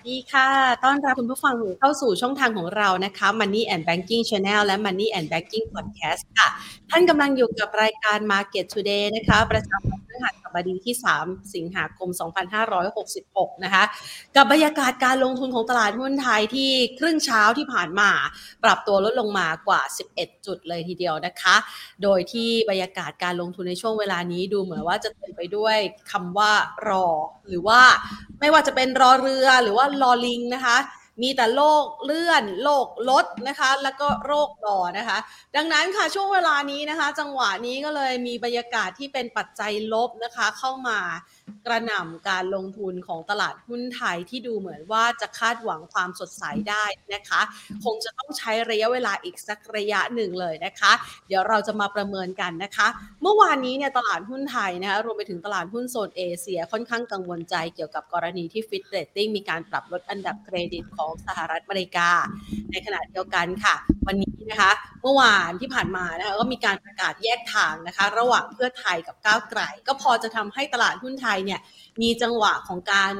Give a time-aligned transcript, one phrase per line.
[0.00, 0.48] วัสดีค่ะ
[0.84, 6.48] ต้อนรับคุณผู้ฟังเข้าสู่ช่องทางของเรานะคะ Money and Banking Channel และ Money and Banking Podcast ค่ะ
[6.90, 10.02] ท่านกำลังอยู่กับรายการ Market Today นะคะ ประจำวัน
[10.58, 10.94] บดีที่
[11.24, 12.08] 3 สิงหาคม
[12.86, 13.84] 2566 นะคะ
[14.36, 18.10] กับบรรยากาศการลงทุนของตลาดหุ้นไทยที่ครึ่งเช้าที่ผ่านมา
[18.64, 19.80] ปรับตัวลดลงมากว่า
[20.14, 21.56] 11 จุดเลยทีเดียวนะคะ
[22.02, 25.76] โดยที่บรรยากาศการลงทุนในช่วงเวลานี้ดูเหมือนว่าจะเต็มไปด้วย
[26.10, 26.52] คำว่า
[26.88, 27.06] รอ
[27.48, 27.80] หรือว่า
[28.40, 30.76] ไม่ว่าจะเป็นรอเรือหรือว่ารอลิงนะคะ
[31.22, 35.18] มีแต่โรคเลื่อนโรคลดนะคะ แล้วก็โรครอนะคะ
[35.56, 40.98] ดังนั้นค่ะช่วงเวลานี้นะคะ จังหวะนี้ก็เลยมีบรรยากาศที่เป็นปัจจัยลบนะคะ เข้ามา
[41.66, 47.40] กระหน่ำการลงทุนของตลาดหุ้นไทยที่ดูเหมือนว่าจะคาดหวังความสดใสได้นะคะ
[47.84, 50.92] คงจะต้องใช้ระยะเวลาอีกสักระยะหนึ่งเลยนะคะ
[51.28, 52.88] เดี๋ยวเราจะมาประเมินกันนะคะ
[53.22, 62.10] เมื่อวานนี้เนี่ยตลาดหุ้นไทยนะคะรวมไปถึงตลาดหุ้นโซนเอเชียค่อนข้างกังวลใจเกี่ยวกับกรณีที่ Fitch Ratings มีการปรับลดอันดับเครดิตของสหรัฐอเมริกา
[62.70, 63.74] ในขณะเดียวกันค่ะ
[64.06, 71.60] วันนี้นะคะเมื่อวานที่ผ่านมานะคะก็มีการประกาศแยกทางนะคะ ระหว่างเพื่อไทยกับก้าวไกล ก็พอจะทำให้ตลาดหุ้นไทยเนี่ย
[72.02, 73.14] มีจังหวะของการ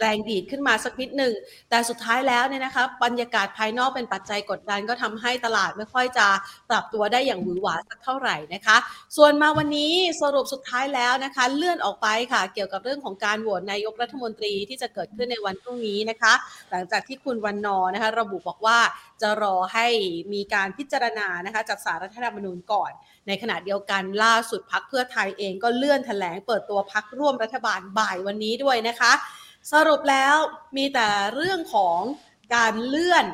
[0.00, 1.32] แรงดีดขึ้นมาสักนิดหนึ่ง
[1.70, 6.26] แต่สุดท้ายแล้วเนี่ยนะคะบรรยากาศภายนอกเป็นปัจจัยกดดัน ก็ทำให้ตลาดไม่ค่อยจะ
[6.70, 8.76] ปรับตัวได้อย่างหวือหวาสักเท่าไหร่นะคะ
[9.16, 16.32] ส่วนมาวันนี้สรุปสุดท้ายแล้วนะคะ เลื่อนออกไปค่ะ เกี่ยวกับเรื่องของการโหวตนายกรัฐมนตรีที่จะเกิดขึ้นในวันพรุ่งนี้นะคะ
[16.70, 18.78] หลังจากที่คุณวันนอนะคะ ระบุบอกว่า
[19.22, 19.86] จะรอให้
[20.32, 22.92] มีการพิจารณานะคะจากสารรัฐธรรมนูญก่อน
[23.26, 29.12] ในขณะเดียวกันล่าสุดพักเพื่อไทยเองก็เลื่อนแถลงเปิดตัวพักร่วมรัฐบาลบ่ายวันนี้ด้วยนะคะ
[29.72, 30.36] สรุปแล้ว
[30.76, 32.00] มีแต่เรื่องของ
[32.54, 33.26] การเลื่อน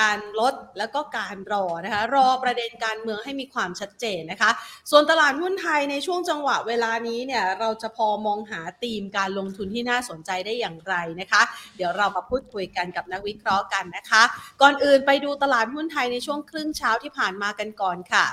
[0.00, 4.50] การลดแล้วก็การรอนะคะ รอประเด็นการเมืองให้มีความชัดเจนนะคะ
[4.90, 11.42] ส่วนตลาดหุ้นไทยในช่วงจังหวะเวลานี้เนี่ยเราจะพอมองหาธีมการลงทุนที่น่าสนใจได้อย่างไรนะคะ
[11.76, 14.22] เดี๋ยวเรามาพูดคุยกันกับนักวิเคราะห์กันนะคะ
[14.62, 18.26] ก่อนอื่นไปดูตลาดหุ้นไทยในช่วงครึ่งเช้าที่ผ่านมากันก่อนค่ะ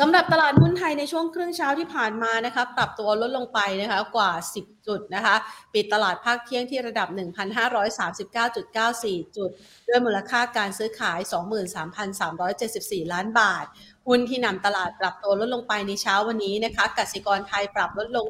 [0.00, 5.36] สำหรับตลาดหุ้นไทยในช่วงครึ่งเช้าที่ผ่านมานะคะปรับตัวลดลงไปนะคะกว่า 10 จุดนะคะ
[5.74, 7.08] ปิดตลาดภาคเที่ยงที่ระดับ
[8.42, 9.50] 1,539.94 จุด
[9.88, 11.18] ด้วยมูลค่าการซื้อขาย
[12.40, 13.64] 23,374 ล้านบาท
[14.06, 18.26] หุ้นที่นำตลาดปรับตัวลดลงไปในเช้าวันนี้นะคะกสิกรไทยปรับลดลง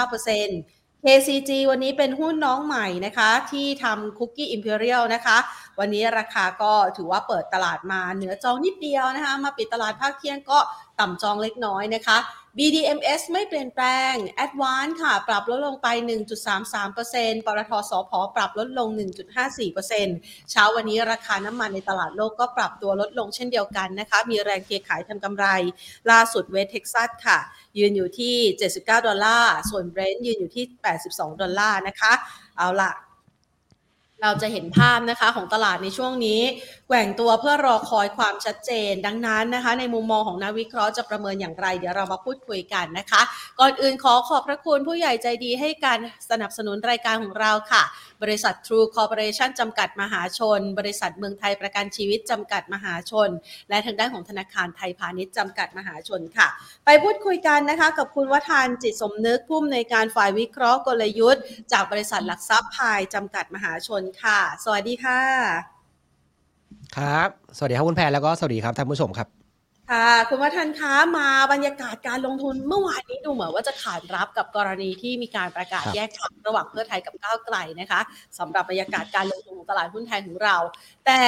[0.00, 5.36] 1.59% KCG วันนี้เป็นหุ้นน้องใหม่นะคะ ที่ทำคุกกี้อิมพีเรียลนะคะ
[5.78, 10.58] วันนี้ราคาก็ถือว่าเปิดตลาดมาเหนือจองนิดเดียวนะคะ มาปิดตลาดภาคเที่ยงก็
[11.00, 12.18] ต่ำจองเล็กน้อยนะคะ
[12.58, 15.88] BDMS ไม่เปลี่ยนแปลง Advance ค่ะ ปรับลดลงไป
[16.66, 18.88] 1.33%ปตท.สผ.ปรับลดลง
[19.70, 25.46] 1.54%เช้าวันนี้ราคาน้ำมันในตลาดโลกก็ปรับตัวลดลงเช่นเดียวกันนะคะ มีแรงเทขายทำกำไร
[26.10, 27.38] ล่าสุดเวสเท็กซัสค่ะ
[27.78, 28.34] ยืนอยู่ที่
[28.70, 30.64] 79 ดอลลาร์ ส่วนเบรนท์ยืนอยู่ที่
[31.02, 32.12] 82 ดอลลาร์นะคะ
[32.58, 32.92] เอาล่ะ
[34.22, 36.40] เราจะเห็นภาพนะคะของตลาดในช่วงนี้
[36.92, 43.22] แกว่งตัวเพื่อรอคอยความชัดเจน ดังนั้นนะคะ ในมุมมองของนักวิเคราะห์จะประเมินอย่างไร เดี๋ยวเรามาพูดคุยกันนะคะ
[43.60, 45.98] ก่อนอื่นขอขอบพระคุณผู้ใหญ่ใจดีให้การ
[46.30, 47.82] สนับสนุนรายการของเราค่ะ
[48.22, 53.28] บริษัท True Corporation จำกัดมหาชน บริษัทเมืองไทยประกันชีวิตจำกัดมหาชน
[53.68, 56.48] และทางด้านของธนาคารไทยพาณิชย์จำกัดมหาชนค่ะ
[56.84, 61.42] ไปพูดคุยกันนะคะ กับคุณวัฒนจิตสมนึกผู้อำนวยการฝ่ายวิเคราะห์กลยุทธ์
[61.72, 65.79] จากบริษัทหลักทรัพย์พายจำกัดมหาชนค่ะ สวัสดีค่ะ
[66.96, 69.28] ครับ สวัสดีครับคุณแพรแล้วก็สวัสดีครับท่านผู้ชมครับ
[69.90, 78.00] ค่ะคุณวัฒนคะมาบรรยากาศการลงทุนเมื่อวานนี้ดูเหมือนว่าจะขานรับกับกรณีที่มีการประกาศครับแยกทางระหว่างเพื่อไทยกับก้าวไกลนะคะ
[78.38, 80.56] สำหรับบรรยากาศการลงทุนของตลาดหุ้นไทยของเรา
[81.06, 81.20] แต่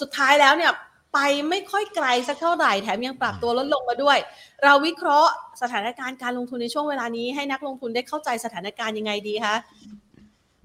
[0.00, 0.72] สุดท้ายแล้วเนี่ย
[1.14, 1.18] ไป
[1.50, 4.18] ไม่ค่อยไกลสักเท่าไหร่แถมยังปรับตัวลดลงมาด้วย
[4.64, 5.30] เราวิเคราะห์
[5.62, 9.54] สถานการณ์การลงทุนในช่วงเวลานี้ให้นักลงทุนได้เข้าใจสถานการณ์ยังไงดีคะ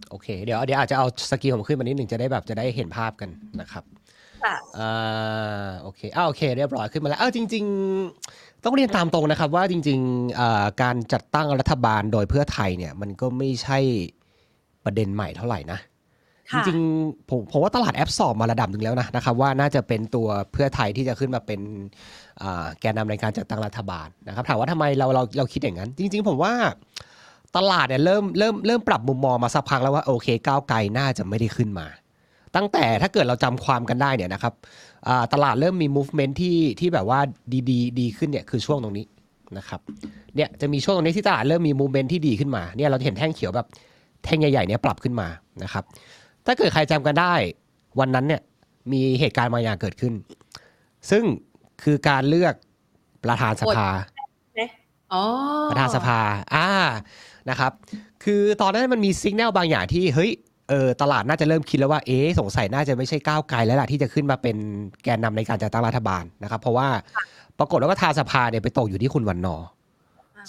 [0.09, 3.29] โอเค เดี๋ยวเดี๋ยวอาจจะเอาสกิลผมขึ้นมานิดหนึ่งจะได้แบบจะได้เห็นภาพกัน
[3.61, 3.83] นะครับ
[4.43, 7.65] ค่ะอ่าโอเคอ่าโอเค เรียบร้อยขึ้นมาแล้วเออจริง
[8.13, 13.77] ๆ ต้องเรียนตามตรงนะครับ ว่าจริงๆอ่าการจัดตั้งรัฐบาลโดยเพื่อไทยเนี่ย มันก็ไม่ใช่
[14.85, 15.79] ประเด็นใหม่เท่าไหร่นะ
[16.53, 21.59] จค่ะริงๆผมผมว่าตลาดแอปสอบมาระดับหนึ่งแล้วนะนะครับว่าน่าจะเป็นตัวเพื่อไทยที่จะขึ้นมาเป็น
[22.41, 26.53] อ่าแกนนำในการจัดตั้งรัฐบาลนะครับ ถามว่าทำไมเราเราเราคิดอย่างนั้น จริง ๆ ผมว่า
[27.57, 31.87] ตลาดเนี่ยเริ่มเริ่มเริ่มปรับมุมมองมาสักพักแล้วว่าโอเคก้าวไกลน่าจะไม่ได้ขึ้นมา
[32.55, 34.53] ตั้งแต่ถ้าเกิดเราจำความกันได้เนี่ยนะครับ
[35.07, 37.19] อ่าตลาดเริ่มมี movement ที่ที่แบบว่า
[37.53, 39.05] ดีดีดีขึ้นเนี่ยคือช่วงตรงนี้
[39.57, 39.81] นะครับ
[40.35, 43.67] เนี่ยจะมีช่วงตรงนี้ที่ตลาดเริ่มมี movement ที่ดีขึ้นมาเนี่ยเราจะเห็นแท่งเขียวแบบ
[44.23, 45.27] แท่งใหญ่ๆเนี่ยปรับขึ้นมา
[45.63, 45.83] นะครับ
[46.45, 47.33] ถ้าเกิดใครจำกันได้
[47.99, 48.41] วันนั้นเนี่ย
[48.91, 50.13] มีเหตุการณ์บางอย่างเกิดขึ้น
[51.09, 51.23] ซึ่ง
[51.83, 52.53] คือการเลือก
[53.23, 53.87] ประธานสภา
[55.13, 55.23] อ๋อ
[55.69, 56.19] ประธานสภา
[56.55, 56.67] อ่า
[57.49, 57.71] นะครับ
[58.23, 60.31] คือตอนนั้นมันมีสัญญาณบางอย่างที่เฮ้ย
[60.71, 64.57] เออตลาดน่าจะเริ่มคิดแล้วว่าเอ๊ะสงสัยน่าจะไม่ใช่ก้าวไกลแล้วล่ะที่จะขึ้นมาเป็น
[65.03, 66.87] แกนนำในการจัดตั้งรัฐบาลนะครับ เพราะว่า
[67.59, 69.67] ปรากฏว่าประธานสภาเนี่ยไปตกอยู่ที่คุณวันนอร์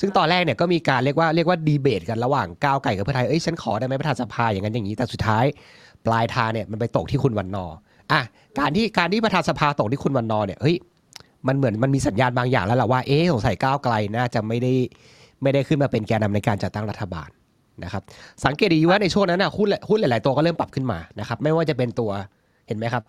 [0.00, 5.44] ซึ่งตอนแรกเนี่ยก็มีการเรียกว่าเรียกว่าดีเบตกันระหว่างก้าวไกลกับเพื่อไทยเอ้ยฉันขอได้ไหมประธานสภาอย่างนั้นอย่างนี้แต่สุดท้าย
[6.06, 7.76] ปลายทางเนี่ยมันไปตกที่คุณวันนอร์
[8.12, 8.20] อะ
[8.58, 10.76] การที่การที่ประธานสภาตกที่คุณวันนอร์เนี่ยเฮ้ย
[11.46, 14.72] มันเหมือนมันมีสัญญาณบางอย่างแล้วแหละว่าเอ๊ะสงสัยก้าวไกลน่าจะไม่ได้
[15.42, 17.28] ไม่ได้ขึ้นมาเป็นแกนนาในการจัดตั้งรัฐบาล
[17.84, 18.02] นะครับ
[18.44, 22.10] สังเกตดีว่าในช่วงนั้นนะหุ้นหุ้นหลาย ๆ ตัวก็เริ่มปรับขึ้นมานะครับไม่ว่าจะเป็นตัว
[22.68, 23.02] เห็นไหมครับ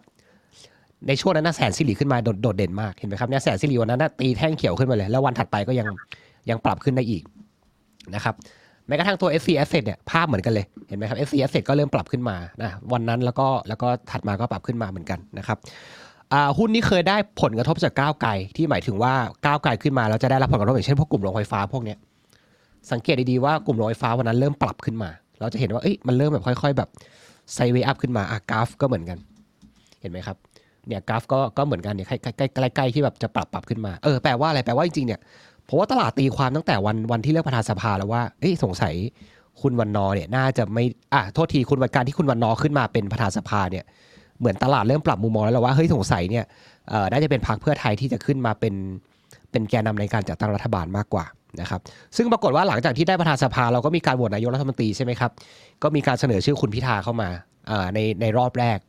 [1.07, 5.87] ในช่วงนั้นนะแสนสิริขึ้นมาโดดเด่นมากเห็นไหมครับเนี่ยแสนสิริวันนั้นนะตีแท่งเขียวขึ้นมาเลย แล้ววันถัดไปก็ยัง
[6.49, 7.23] ยังปรับขึ้นได้อีก
[8.15, 8.35] นะครับ
[8.87, 15.57] แม้กระทั่งตัว SC Asset เนี่ยภาพเหมือนกันเลยเห็นไหมครับ SC Asset ก็เริ่มปรับขึ้นมานะวันนั้นแล้วก็แล้วก็ถัดมาก็ปรับขึ้นมาเหมือนกันนะครับ
[16.57, 19.13] หุ้นนี้เคยได้ผลกระทบจากก้าวไกลที่หมายถึงว่า
[19.45, 21.97] ก้าวไกลขึ้นมาแล้วจะได้รับผลกระทบอย่างเช่นพวกกลุ่มโรงไฟฟ้าพวกเนี้ย
[22.91, 25.09] สังเกตดีๆว่ากลุ่มโรงไฟฟ้าวันนั้นเริ่มปรับขึ้นมา
[25.39, 26.89] เราจะเห็นว่าเอ้ยมันเริ่มแบบค่อยๆ แบบ
[27.53, 29.17] ไซเวอัพขึ้นมาอะกราฟก็เหมือนกัน
[30.01, 30.37] เห็นไหมครับ
[30.87, 35.19] เนี่ยกราฟก็ก็เหมือนกันเนี่ยใกล้ใกล้ๆที่แบบจะปรับปรับขึ้นมาเออแปลว่าอะไรแปลว่าจริงๆเนี่ย
[35.65, 38.93] เพราะว่าตลาดตีความตั้งแต่วันวันที่เลือกประธานสภาแล้วว่าเอ้ยสงสัย
[39.61, 40.83] คุณวันนอเนี่ยน่าจะไม่
[41.13, 43.83] อะโทษทีคุณวันการที่คุณวันนอขึ้นมาเป็นประธานสภาเนี่ย
[44.39, 46.45] เหมือนตลาดเริ่มปรับมุมมองแล้วว่าเฮ้ยสงสัยเนี่ย
[46.89, 48.73] เอ่อน่าจะเป็นพรรคเพื่อไทยที่จะขึ้นมาเป็น
[49.51, 51.25] เป็นแกนนาในการจัดตั้งรัฐบาลมากกว่า
[51.61, 51.81] นะครับ
[52.17, 55.31] ซึ่งปรากฏว่าหลังจากที่ได้ประธานสภาเราก็มีการโหวตนายกรัฐมนตรีใช่ไหมครับ
[55.83, 57.29] ก็มีการเสนอชื่อคุณพิธาเข้ามา
[57.93, 58.79] ในในรอบแรก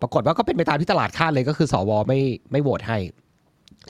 [0.00, 2.18] ปรากฏว่าก็เป็นไปตามที่ตลาดคาดเลยก็คือสวไม่
[2.52, 2.98] ไม่โหวตให้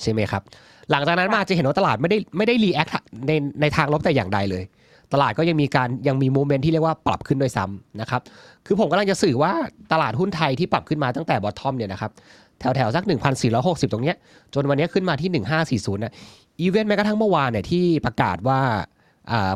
[0.02, 0.42] ใช่ไหมครับ
[0.90, 2.88] หลังจากนั้นมาจะเห็นว่าตลาดไม่ได้ไม่ได้รีแอค
[3.26, 4.64] ในในทางลบแต่อย่างใดเลย
[5.12, 8.20] ตลาดก็ยังมีการยังมีโมเมนต์ที่เรียกว่าปรับขึ้นด้วยซ้ำนะครับ
[8.66, 9.52] คือผมกำลังจะสื่อว่า
[9.92, 12.10] ตลาดหุ้นไทยที่ปรับขึ้นมาตั้งแต่บอททอมเนี่ยนะครับ
[12.60, 13.04] แถวแถวสัก
[13.48, 14.16] 1,460 ตรงเนี้ย
[14.54, 15.30] จนวันนี้ขึ้นมาที่
[15.82, 16.12] 1540นะ
[16.60, 18.60] อีเวนต์แม้กระทั่งเมื่อวานเนี่ยที่ประกาศว่า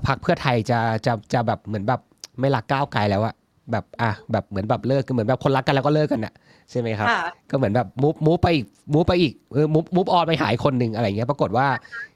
[0.06, 2.00] พรรคเพื่อไทยจะจะจะแบบเหมือนแบบ
[2.41, 3.35] ไม่รักก้าวไกลแล้วอะ
[3.70, 6.35] แบบอะแบบเหมือนแบบเลิกเหมือนแบบคนรักกันแล้วก็เลิกกันน่ะ
[6.70, 7.08] ใช่ไหมครับ
[7.50, 11.67] ก็เหมือนแบบ move move ไปอีกmove ไปอีกเออ move move on ไปหายคนหนึ่งอะไรเงี้ยปรากฏว่า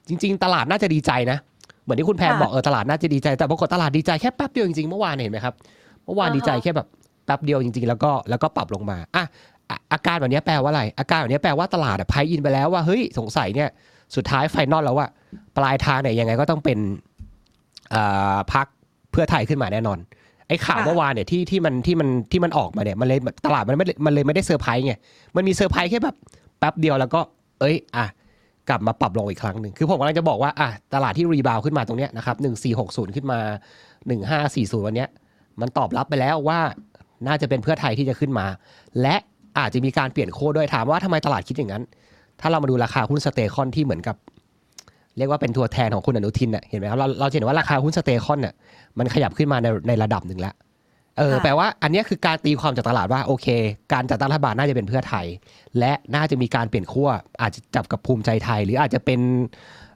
[0.09, 1.39] จริง ๆ ตลาดน่าจะดีใจนะ
[1.83, 5.55] เหมือนที่คุณแพนบอกเออตลาดน่าจะดีใจแต่ปรากฏตลาดดีใจแค่แป๊บเดียวจริงๆเมื่อวานเห็นไหมครับ
[6.05, 6.87] เมื่อวานดีใจแค่แบบ
[7.27, 9.25] แป๊บเดียวจริง ๆ แล้วก็แล้วก็ปรับลงมาอะ
[9.93, 13.71] อาการแบบนี้แปลว่าอะไร อาการแบบนี้แปลว่าตลาด price in ไปแล้วว่าเฮ้ยสงสัยเนี่ย
[14.17, 15.09] สุดท้าย final แล้วว่า
[15.57, 16.79] ปลายทางเนี่ยยังไงก็ต้องเป็น
[18.53, 18.67] พรรค
[19.13, 19.99] เพื่อไทยขึ้นมาแน่นอน
[20.49, 24.95] ไอ้ข่าวเมื่อวานเนี่ยที่ที่มันที่มันที่มันออกมาเนี่ยมันเลยตลาดมันไม่มันเลยไม่ได้เซอร์ไพรส์ไง
[25.37, 26.17] มันมีเซอร์ไพรส์แค่แบบ
[26.59, 27.21] แป๊บเดียวแล้วก็
[27.61, 28.07] เอ้ยอะ
[28.69, 33.39] กลับมาปรับลงอีกครั้งหนึ่งคือผมกำลังจะบอกว่าอะตลาดที่ rebound ขึ้นมาตรงเนี้ยนะครับหนึ่งสี่หกศูนย์ขึ้นมา
[34.07, 35.09] หนึ่งห้าสี่ศูนย์วันเนี้ย
[35.61, 36.61] มันตอบรับไปแล้วว่า
[37.27, 38.47] น่าจะเป็นเพื่อไทยที่จะขึ้นมา
[39.03, 39.17] และ
[39.59, 41.83] อาจจะมีการเปลี่ยนโค้ดด้วยถามว่าทำไมตลาดคิดอย่างนั้น
[42.41, 44.17] ถ้าเรามาดูราคาหุ้น STECON ที่เหมือนกับ
[45.19, 48.55] เรียกว่าเป็นตัวแทนของคุณอนุทินเน่ยเห็นไหมครับเราเราเห็นว่าราคาหุ้น STECON เนี่ย
[48.99, 50.55] มันขยับขึ้นมาในในระดับหนึ่งแล้ว
[51.19, 53.47] เออแปลว่าอันนี้คือการตีความจากตลาดว่าโอเค
[53.93, 55.27] การจัดตั้งรัฐบาลน่าจะเป็นเพื่อไทย
[55.79, 57.09] และน่าจะมีการเปลี่ยนขั้ว
[57.43, 59.21] อาจจะจับกับภูมิใจไทย หรืออาจจะเป็น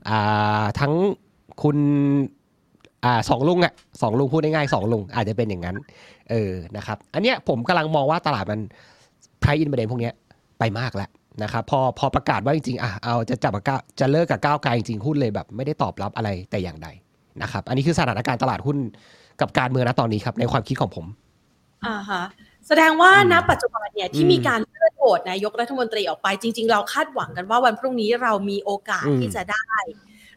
[0.08, 0.92] อ่าทั้ง
[1.62, 1.76] คุณ
[3.04, 5.76] อ่าสองลุงอะสองลุงพูดง่ายๆสองลุงอาจจะเป็นอย่างนั้น
[6.30, 8.60] เออนะครับ อันเนี้ยผมกำลังมองว่าตลาดมัน
[9.40, 10.10] ไพรอินประเด็นพวกนี้
[10.58, 11.08] ไปมากแล้ว
[11.42, 16.88] นะครับพอพอประกาศว่าจริงๆอะเอาจะจับกับจะเลิกกับก้าวไกลจริงๆหุ้นเลยแบบไม่ได้ตอบรับอะไรแต่อย่างใด
[17.42, 18.76] นะครับ อันนี้คือสถานการณ์ตลาดหุ้น
[19.40, 21.06] กับการเมืองณตอนนี้ครับ ในความคิดของผม
[21.86, 22.22] อ่าฮะ
[22.66, 29.68] แสดงว่าณปัจจุบันเนี่ยที่มีการเลื่อนโหวตนายกรัฐมนตรีออกไปจริง ๆ เราคาดหวังกันว่าวันพรุ่งนี้เรามีโอกาสที่จะได้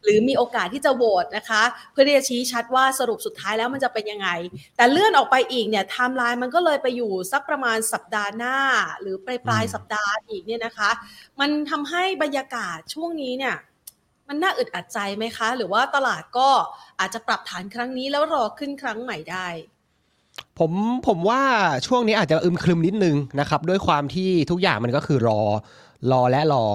[0.04, 4.30] หรือมีโอกาสที่จะโหวตนะคะ เพื่อที่จะชี้ชัดว่าสรุปสุดท้ายแล้วมันจะเป็นยังไง
[4.78, 8.58] แต่เลื่อนออกไปอีกเนี่ยไทม์ไลน์มันก็เลยไปอยู่สักประมาณสัปดาห์หน้า
[9.02, 10.90] หรือปลายปลายสัปดาห์อีกเนี่ยนะคะ
[11.40, 13.56] มันทำให้บรรยากาศช่วงนี้เนี่ย
[14.28, 16.50] มันน่าอึดอัดใจไหมคะ หรือว่าตลาดก็
[17.00, 19.48] อาจจะปรับฐานครั้งนี้แล้วรอขึ้นครั้งใหม่ได้
[20.60, 20.72] ผม
[21.08, 21.42] ผมว่า
[21.88, 25.42] ช่วงนี้อาจจะอึมครึมนิดนึงนะครับ ด้วยความที่ทุกอย่างมันก็คือรอ
[26.12, 26.66] รอและรอ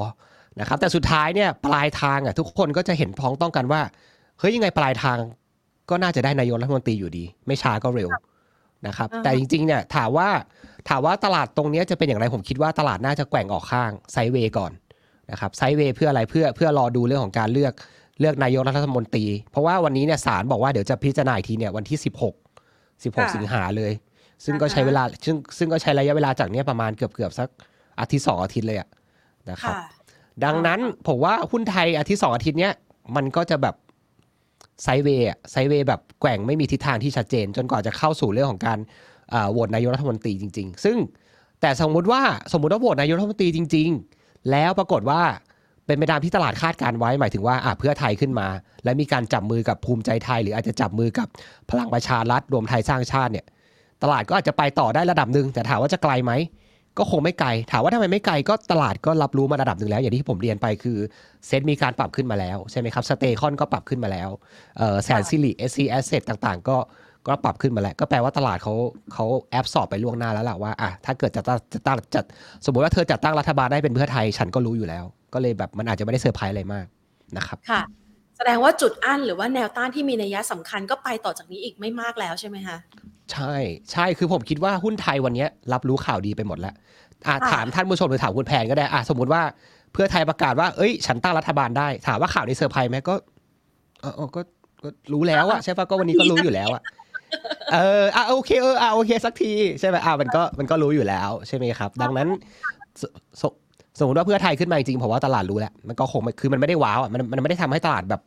[0.61, 3.81] นะครับแต่สุดท้ายเนี่ยปลายทางอะทุกคนก็จะเห็นพ้องต้องกันว่า
[4.39, 5.19] เฮ้ยยังไงปลายทาง
[5.91, 8.11] ก็น่าจะได้นายกรัฐมนตรีอยู่ดี ไม่ช้าก็เร็ว
[8.87, 10.29] นะครับ แต่จริงๆเนี่ยถามว่า
[10.89, 14.73] ถามว่าตลาดตรงนี้จะเป็นอย่างไรผมคิดว่าตลาดน่าจะแกว่งออกข้างไซด์เวย์ก่อน
[15.31, 17.73] นะครับไซด์เวย์เพื่ออะไรเพื่อเพื่อรอดูเรื่องของการเลือก
[18.21, 23.93] เลือกนายกรัฐมนตรี เพราะว่าวันนี้เนี่ยศาลบอกว่าเดี๋ยวจะพิจารณาอีกทีเนี่ยวันที่ 16 16 สิงหาเลย
[24.45, 27.49] ซึ่งก็ใช้เวลาซึ่งซึ่งก็ใช้ระยะเวลาจากนี้ประมาณเกือบเกือบสัก
[28.01, 28.89] อาทิตย์สองอาทิตย์เลยอะ
[29.51, 29.75] นะครับ
[30.45, 32.73] ดังนั้นผมว่าหุ้นไทยอาทิตย์สองอาทิตย์เนี้ย
[33.17, 33.75] มันก็จะแบบ
[34.83, 38.79] ไซเวย์ไซเวย์แบบแกว่งไม่มีทิศทางที่ชัดเจน จนกว่าจะเข้าสู่เรื่องของการ
[39.53, 40.97] โหวตนายกรัฐมนตรีจริง ๆ ซึ่ง
[41.61, 43.89] แต่สมมุติว่าสมมุติว่าโหวตนายกรัฐมนตรีจริง
[44.21, 45.23] ๆ แล้วปรากฏว่า
[45.87, 48.49] เป็นไปตามที่ตลาดคาดการไว้หมายถึงว่าเพื่อไทยขึ้นมา
[48.85, 51.29] และมีการจับมือกับภูมิใจไทย หรืออาจจะจับมือกับ
[51.71, 53.47] พลังประชารัฐรวมไทยสร้างชาติเนี่ย
[54.03, 56.33] ตลาดก็อาจจะไปต่อได้ระดับหนึ่งแต่ถามว่าจะไกลไหม
[56.99, 60.99] ก็คงไม่ไกล ถามว่าทำไมไม่ไกลก็ตลาดก็รับรู้มาระดับหนึ่งแล้ว อย่างที่ผมเรียนไปคือ
[61.47, 64.29] เซ็ตมีการปรับขึ้นมาแล้วใช่ไหมครับ STECON ก็ปรับขึ้นมาแล้ว
[65.05, 66.77] แสนสิริ SC Asset ต่างๆ ก็
[67.29, 68.75] ก็ปรับขึ้นมาแล้ว ก็แปลว่าตลาดเขา
[69.15, 72.25] เขา absorb ไปล่วงหน้าแล้วแหละว่าอะถ้าเกิดจะตั้งจะตั้งจัด
[72.65, 76.87] สมมติว่าเธอจัดตั้งรัฐบาลได้เป็นเพื่อไทย ฉันก็รู้อยู่แล้ว ก็เลยแบบมันอาจจะไม่ได้เซอร์ไพรส์อะไรมาก
[77.37, 77.83] นะครับค่ะ
[78.37, 82.77] แสดงว่าจุดอั้นหรือว่าแนวต้านที่มีนัยสำคัญก็ไปต่อจากนี้อีกไม่มากแล้วใช่ไหมคะ
[83.33, 83.55] ใช่
[83.93, 89.43] ใช่คือผมคิดว่าหุ้นไทยวันนี้รับรู้ข่าวดีไปหมดแล้วอะค่ะถามท่านผู้ชมหรือถามคุณแพนก็ได้อะสมมติว่า
[89.93, 93.15] เพื่อไทยประกาศว่าเอ้ย ฉันตั้งรัฐบาลได้ ถามว่าข่าวนี้เซอร์ไพรส์ไหมก็
[94.01, 94.41] เออเออก็
[94.83, 96.83] ก็รู้แล้วอะใช่ปะก็วันนี้ก็รู้อยู่แล้วอะ
[97.73, 102.29] เอออะโอเคเอออะโอเคสักทีใช่ไหมอะมันก็มันก็รู้อยู่แล้ว ใช่ไหมครับ ดังนั้น
[103.97, 108.23] สสสมมติว่าเพื่อไทยขึ้นมาจริงๆผมว่าตลาดรู้แล้วมันก็คงไม่คือมันไม่ได้ว้าวอะมันมันไม่ได้ทำให้ตลาดแบบ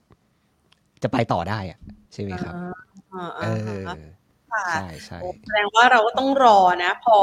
[1.03, 1.79] จะไปต่อได้อะ
[2.13, 2.53] ใช่ไหมครับ
[3.13, 4.01] อ่าเออ่าอ
[4.51, 7.17] ค่ะใช่ใช่โอ้แสดงว่าเราก็ต้องรอนะ พอ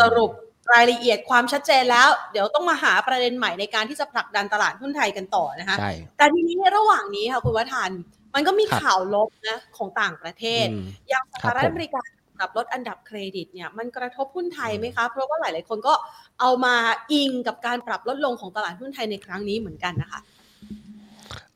[0.00, 0.30] สรุป
[0.72, 7.90] รายละเอียดความชัดเจนแล้ว เดี๋ยวต้องมาหาประเด็นใหม่ในการที่จะผลักดันตลาดหุ้นไทยกันต่อนะคะใช่แต่ทีนี้ระหว่างนี้ค่ะคุณวัฒน
[8.34, 12.02] มันก็มีครับข่าวลบนะของต่างประเทศอืมอย่างสหรัฐครับผมอเมริกา
[12.40, 15.94] ปรับลดอันดับเครดิตเนี่ยมันกระทบหุ้นไทยไหมคะ เพราะว่าหลาย ๆ คนก็
[16.40, 16.74] เอามา
[17.12, 20.20] อิงกับการปรับลดลงของตลาดหุ้นไทยในครั้งนี้เหมือนกันนะคะ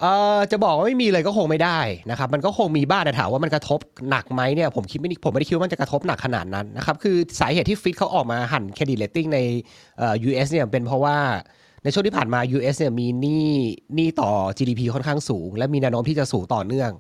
[0.00, 9.38] เอ่อจะบอกว่าไม่มีเลยก็คงไม่ได้นะครับมันก็คงมีบ้างแต่ถามว่ามันกระทบหนักไหมเนี่ยผมคิดไม่ได้ผมไม่ได้คิดว่ามันจะกระทบหนักขนาดนั้นนะครับคือสาเหตุที่ Fitch เขาออกมาหั่น credit rating ใน
[9.98, 11.16] เอ่อ US เนี่ยเป็นเพราะว่า
[11.84, 13.48] ในช่วงที่ผ่านมา US เนี่ยมีหนี้
[13.94, 16.90] หนี้ต่อ GDP ค่อนข้างสูง และมีแนวโน้มที่จะสูงต่อเนื่อง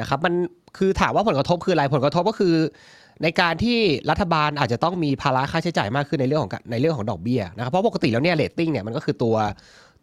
[0.00, 0.34] นะครับมัน
[0.78, 2.54] คือถามว่าผลกระทบคืออะไรผลกระทบก็คือ
[3.22, 3.78] ในการที่
[4.10, 9.34] รัฐบาลอาจจะต้องมีภาระค่าใช้จ่ายมากขึ้นในเรื่องของในเรื่องของดอกเบี้ยนะครับเพราะปกติแล้วเนี่ยเรตติ้งเนี่ยมันก็คือตัว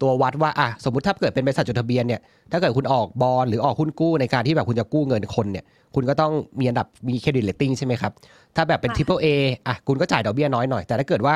[0.02, 5.66] ตัววัดว่าอะสมมติถ้าเกิดเป็นบริษัทจดทะเบียนเนี่ยถ้าเกิดคุณออกบอลหรือออกหุ้นกู้ในการที่แบบคุณจะกู้เงินคนเนี่ย
[5.96, 8.12] คุณก็ต้องมีอันดับมี credit rating ใช่ไหมครับ
[8.56, 9.28] ถ้าแบบเป็นค่ะ triple A
[9.68, 11.36] อะคุณก็จ่ายดอกเบี้ยน้อยหน่อย แต่ถ้าเกิดว่า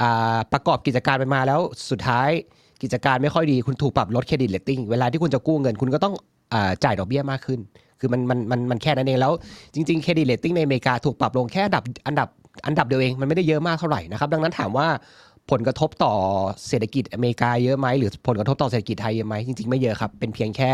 [0.00, 2.30] อ่าประกอบกิจการไปมาแล้วสุดท้าย
[2.82, 6.14] กิจการไม่ค่อยดีคุณถูกปรับลด credit rating เวลาที่คุณจะกู้เงิน คุณก็ต้อง
[6.54, 7.60] อ่าจ่ายดอกเบี้ยมากขึ้น
[8.04, 9.32] คือมันมันมันมันแค่นั้นเองแล้ว
[9.74, 12.28] จริงๆ credit rating ในอเมริกาถูกปรับลงแค่อันดับอันดับ
[12.66, 14.86] อันดับเดียวเองมันไม่ได้เยอะมากเท่าไหร่นะครับดังนั้นถามว่า
[15.50, 16.14] ผลกระทบต่อ
[16.68, 20.70] เศรษฐกิจอเมริกาเยอะไหมหรือผลกระทบต่อเศรษฐกิจไทยเยอะไหมจริงๆไม่เยอะครับเป็นเพียงแค่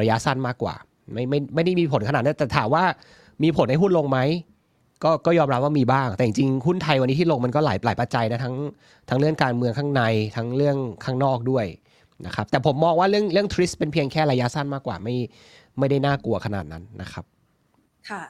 [0.00, 0.74] ระยะสั้นมากกว่า
[1.12, 2.84] ไม่ไม่ไม่ได้มีผลขนาดนั้นแต่ถามว่า
[3.42, 4.18] มีผลให้หุ้นลงไหม
[5.04, 8.54] ก็ก็ยอมรับว่ามีบ้าง แต่จริงๆหุ้นไทยวันนี้ที่ลงมันก็หลายหลายปัจจัยนะทั้ง
[9.08, 10.02] ทั้งเรื่องการเมืองข้างใน
[10.36, 11.66] ทั้งเรื่องข้างนอกด้วย
[12.26, 15.16] นะครับแต่ผมมองว่าเรื่องเรื่องทริสเป็นเพียงแค่ระยะสั้นมากกว่าไม่
[15.78, 17.24] ไม่ได้น่ากลัวขนาดนั้นนะครับ
[18.10, 18.22] ค่ะ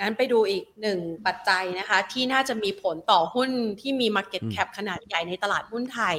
[0.00, 6.16] งั้นไปดูอีกหนึ่งปัจจัยนะคะ ที่น่าจะมีผลต่อหุ้นที่มี Market อืม Cap ขนาดใหญ่ในตลาดหุ้นไทย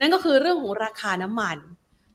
[0.00, 1.56] นั่นก็คือเรื่องของราคาน้ำมัน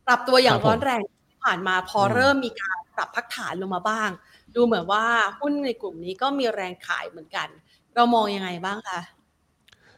[0.08, 4.10] ปรับตัวอย่างครับผมร้อนแรงที่ผ่านมาพออมเริ่มมีการปรับพักฐานลงมาบ้าง
[4.56, 5.06] ดูเหมือนว่า
[5.40, 7.48] หุ้นในกลุ่มนี้ก็มีแรงขายเหมือนกัน
[7.96, 9.00] เรามองยังไงบ้างคะ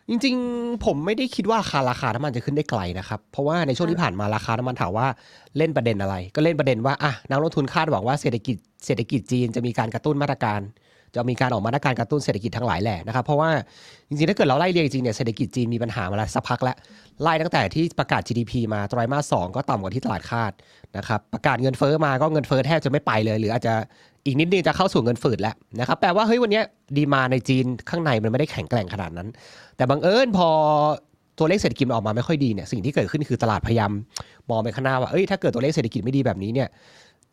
[0.10, 5.08] จริงๆ ผมไม่ได้คิดว่าราคาราคาน้ำมันจะขึ้นได้ไกลนะครับ เพราะว่าในช่วงที่ผ่านมาราคาน้ำมันถามว่า
[5.58, 10.60] เล่นประเด็นอะไร ก็เล่นประเด็นว่าอะนักลงทุนคาดหวังว่าเศรษฐกิจเศรษฐกิจจีนจะมีการกระตุ้นมาตรการ
[11.16, 13.50] จะมีการออกมาตรการกระตุ้นเศรษฐกิจทั้งหลายแหละนะครับ เพราะว่า
[14.08, 16.76] จริงๆ ถ้าเกิดเราไล่เรียงจริงๆเนี่ยเศรษฐกิจจีนมีปัญหามาแล้วสักพักแล้ว
[17.22, 20.52] ไล่ตั้งแต่ที่ประกาศ GDP มาไตรมาสสองก็ต่ำกว่าที่ตลาดคาด
[20.98, 23.74] นะครับประกาศเงินเฟ้อมาก็เงินเฟ้อแทบจะไม่ไปเลย หรืออาจจะ
[24.28, 26.62] อีกนิดนึงจะเข้าสู่เงินฝืดแล้วนะครับแปลว่าเฮ้ยวันนี้
[26.98, 29.28] ดีมาในจีนข้างในมันไม่ได้แข็งแกร่งขนาดนั้น
[29.78, 30.48] แต่บังเอิญพอ
[31.40, 33.92] ตัวเลขเศรษฐกิจออกมาไม่ค่อยดีเนี่ยสิ่งที่เกิดขึ้นคือตลาดพยายาม
[34.50, 36.68] มองไปข้างหน้าว่าเอ้ยถ้าเกิดตัวเลขเศรษฐกิจไม่ดีแบบนี้เนี่ย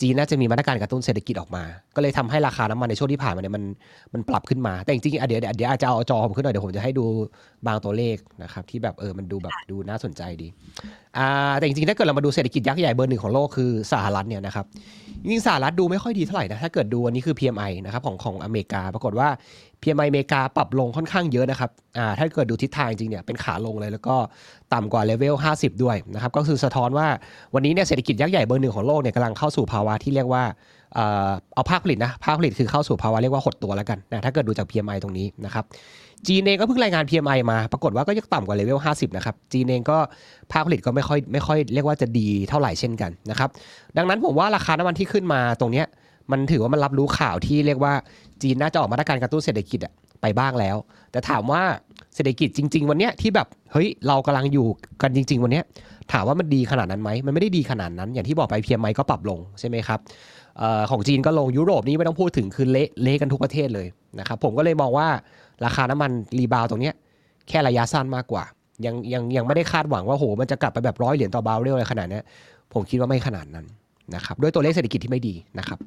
[0.01, 1.65] จีนน่าจะมีมาตรการกระตุ้นเศรษฐกิจออกมา
[1.97, 3.65] ก็เลยทำให้ราคาน้ำมันในช่วงที่ผ่านมาเนี่ยมัน
[4.15, 7.05] มันปรับขึ้นมา แต่จริงๆเดี๋ยวเดี๋ยวอาจจะเอาจอผมขึ้นหน่อยเดี๋ยวผมจะให้ดู
[7.67, 10.49] บางตัวเลขนะครับที่แบบเออมันดูแบบดูน่าสนใจดี
[11.19, 14.67] อ่าแต่จริงๆถ้าเกิดเรามาดูเศรษฐกิจยักษ์ใหญ่เบอร์หนึ่งของโลกคือสหรัฐเนี่ยนะครับ
[15.23, 19.29] จริงๆสหรัฐดูไม่ค่อยดีเท่าไหร่นะถ้าเกิดดูอันนี้คือ PMI นะครับของของอเมริกา ปรากฏว่า
[19.85, 24.17] PMI อเมริกาปรับลงค่อนข้างเยอะนะครับอ่าถ้าเกิดดูทิศทางจริงเนี่ยเป็นขาลงเลย แล้วก็
[24.75, 27.07] ต่ำกว่าเลเวล 50 ด้วยนะครับ ก็คือสะท้อนว่า
[27.55, 30.45] วันนี้เนี่ยเศรษฐกิจยักษ์ใหญ่เบอร์หนึ่งของโลกเนี่ยกำลังเข้าสู่ภาวะที่เรียกว่า
[30.95, 35.65] เอ่อเอาภาคผลิตนะภาคผลิตคือเข้าสู่ภาวะเรียกว่าหดตัวแล้วกันนะถ้าเกิดดูจาก PMI ตรงนี้นะครับ
[36.27, 39.99] จีนเองก็เพิ่งรายงาน PMI มา ปรากฏว่าก็ยังต่ำกว่าเลเวล 50 นะครับ จีนเองก็
[40.53, 43.49] ภาคผลิตก็ไม่ค่อยไม่ค่อยเรียกว่าจะดีเท่าไหร่เช่นกันนะครับ
[43.97, 45.87] ดังนั้นผมว่าราคาน้ำมันที่ขึ้นมาตรงเนี้ย
[46.33, 47.93] มันถือว่ามันรับรู้ข่าวที่เรียกว่า
[48.43, 50.77] จีนน่าจะออกมาตรการกระตุ้นเศรษฐกิจอะไปบ้างแล้ว
[51.13, 51.63] แต่ถามว่า
[52.15, 54.67] เศรษฐกิจจริง ๆ วันเนี้ยที่แบบเฮ้ยเรากำลังอยู่
[55.03, 55.65] กันจริง ๆ วันเนี้ย
[56.13, 59.99] ถามว่ามันดีขนาดนั้นไหมมันไม่ได้ดีขนาดนั้น อย่างที่บอกไป PMI ก็ปรับลงใช่ไหมครับ
[60.61, 63.87] ออของจีนก็ลงยุโรปนี่ไม่ต้องพูดถึงคือเละเละกันทุกประเทศเลย
[64.19, 65.09] นะครับผมก็เลยมองว่า
[65.65, 66.95] ราคาน้ำมัน rebound ตรงเนี้ย
[67.49, 68.45] แค่ระยะสั้นมากกว่า
[68.87, 72.21] ยังยังยังไม่ได้คาดหวังว่าโหมันจะกลับไปแบบร้อยเหรียญต่อบาร์เรลอะไรขนาดนี้
[72.73, 73.67] ผมคิดว่าไม่ขนาดนั้น
[74.15, 75.79] นะครับด้วยตัวเลขเศรษฐกิจที่ไม่ดีนะครับ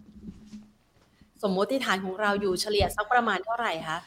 [1.44, 3.98] สมมติฐานของเราอยู่เฉลี่ยสักประมาณเท่าไหร่คะ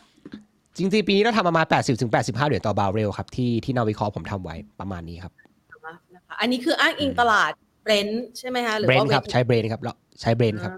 [0.76, 5.32] จริงๆปีนี้เราทำประมาณ 80ถึง85 เหรียญต่อบาร์เรลครับที่ที่นักวิเคราะห์ผมทำไว้ประมาณนี้ครับ
[6.14, 10.72] นะคะอันนี้คืออ้างอิงตลาดเบรนท์ใช่ไหมคะหรือเบรนท์ว่าครับใช้เบรนท์ครับแล้วใช้เบรนครับ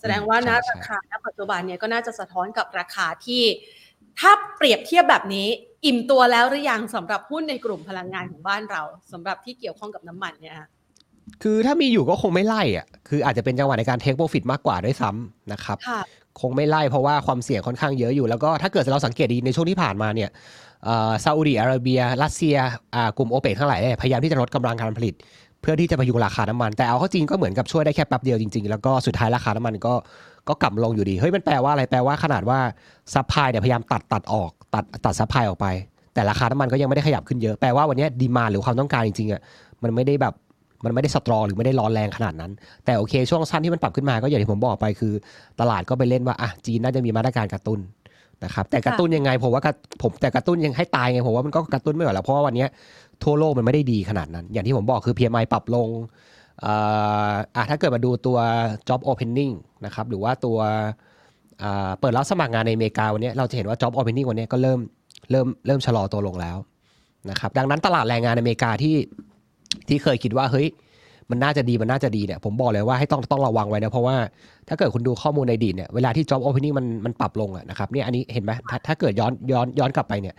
[0.00, 3.42] แสดงว่าณใช่ราคาณปัจจุบันเนี่ยก็น่าจะสะท้อนกับราคาที่
[4.20, 5.46] ถ้าเปรียบเทียบแบบนี้
[5.86, 10.56] อิ่มตัวแล้วหรือยังสำหรับหุ้นในกลุ่มพลังงานของบ้านเราสำหรับที่เกี่ยวข้องกับน้ำมันเนี่ย
[11.30, 16.00] ค่ะคือถ้ามีอยู่ก็คงไม่ไล่อะ คืออาจจะเป็นจังหวะในการเทคโปรฟิตมากกว่าด้วยซ้ำนะครับค่ะ
[16.40, 20.30] คงไม่ไล่เพราะว่าความเสี่ยงค่อนข้างเยอะอยู่ แล้วก็ถ้าเกิดเราสังเกตดีในช่วงที่ผ่านมาเนี่ย
[20.84, 22.56] เอ่อซาอุดิอาระเบีย รัสเซีย
[22.94, 25.14] อ่ากลุ่มโอเปกทั้งหลายเนี่ยพยายามที่จะลดกำลังการผลิต
[25.60, 29.94] เพื่อที่จะพยุงราคาน้ำมัน แต่เอาเข้าจริงก็เหมือนกับช่วยได้แค่แป๊บเดียวจริงๆ แล้วก็สุดท้ายราคาน้ำมันก็
[30.48, 32.58] ก็กลับลงอยู่ดี เฮ้ยมันแปลว่าอะไร แปลว่าขนาดว่า
[33.14, 35.66] supply เนี่ยพยายามตัดตัดออก ตัดตัด supply ออกไป
[36.14, 39.40] แต่ราคาน้ำมันก็ยังไม่ได้ขยับขึ้นเยอะ แปลว่าวันนี้ demand หรือความต้องการจริงๆอะ
[39.82, 40.34] มันไม่ได้แบบ
[40.84, 42.52] มันไม่ได้ strong หรือไม่ได้ร้อนแรงขนาดนั้น
[42.84, 45.12] แต่โอเค ช่วงสั้นที่มันปรับขึ้นมาก็อย่างที่ผมบอกไปคือ
[45.60, 47.80] ตลาดก็ไปเล่นว่าอะจีนน่าจะมีมาตรการกระตุ้น
[48.44, 49.72] นะครับแต่กระตุ้นยังไงผมว่ากระ
[50.02, 52.68] ผมแต่กระตุ้นยังให้ตายไงผมว่ามันก็กระตุ้นไม่ไหวแล้วเพราะว่าวันเนี้ย
[53.24, 55.88] ทั่วโลกมันไม่ได้ดีขนาดนั้น อย่างที่ผมบอกคือ PMI ปรับลง
[56.60, 56.74] เอ่
[57.30, 58.38] ออะถ้าเกิดมาดูตัว
[58.88, 59.52] job opening
[59.84, 60.58] นะครับหรือว่าตัว
[61.62, 64.78] อ่าเปิดรับสมัครงานในอเมริกาวันเนี้ยเราจะเห็นว่า job opening วันเนี้ยก็เริ่ม
[65.30, 66.56] เริ่มเริ่มชะลอตัวลงแล้ว
[67.30, 68.94] นะครับดังนั้นตลาดแรงงานในอเมริกาที่
[69.88, 70.68] ที่เคยคิดว่าเฮ้ย
[71.30, 74.16] มันน่าจะดีมันน่าจะดีเนี่ยผมบอกเลยว่าให้ต้องต้องระวังไว้นะเพราะว่า
[74.68, 80.34] ถ้าเกิดคุณดูข้อมูลในอดีตเนี่ยเวลาที่ job opening มันมันปรับลงอะนะครับเนี่ยอันนี้เห็นไหมถ้าถ้าเกิดย้อนย้อนย้อนกลับไปเนี่ย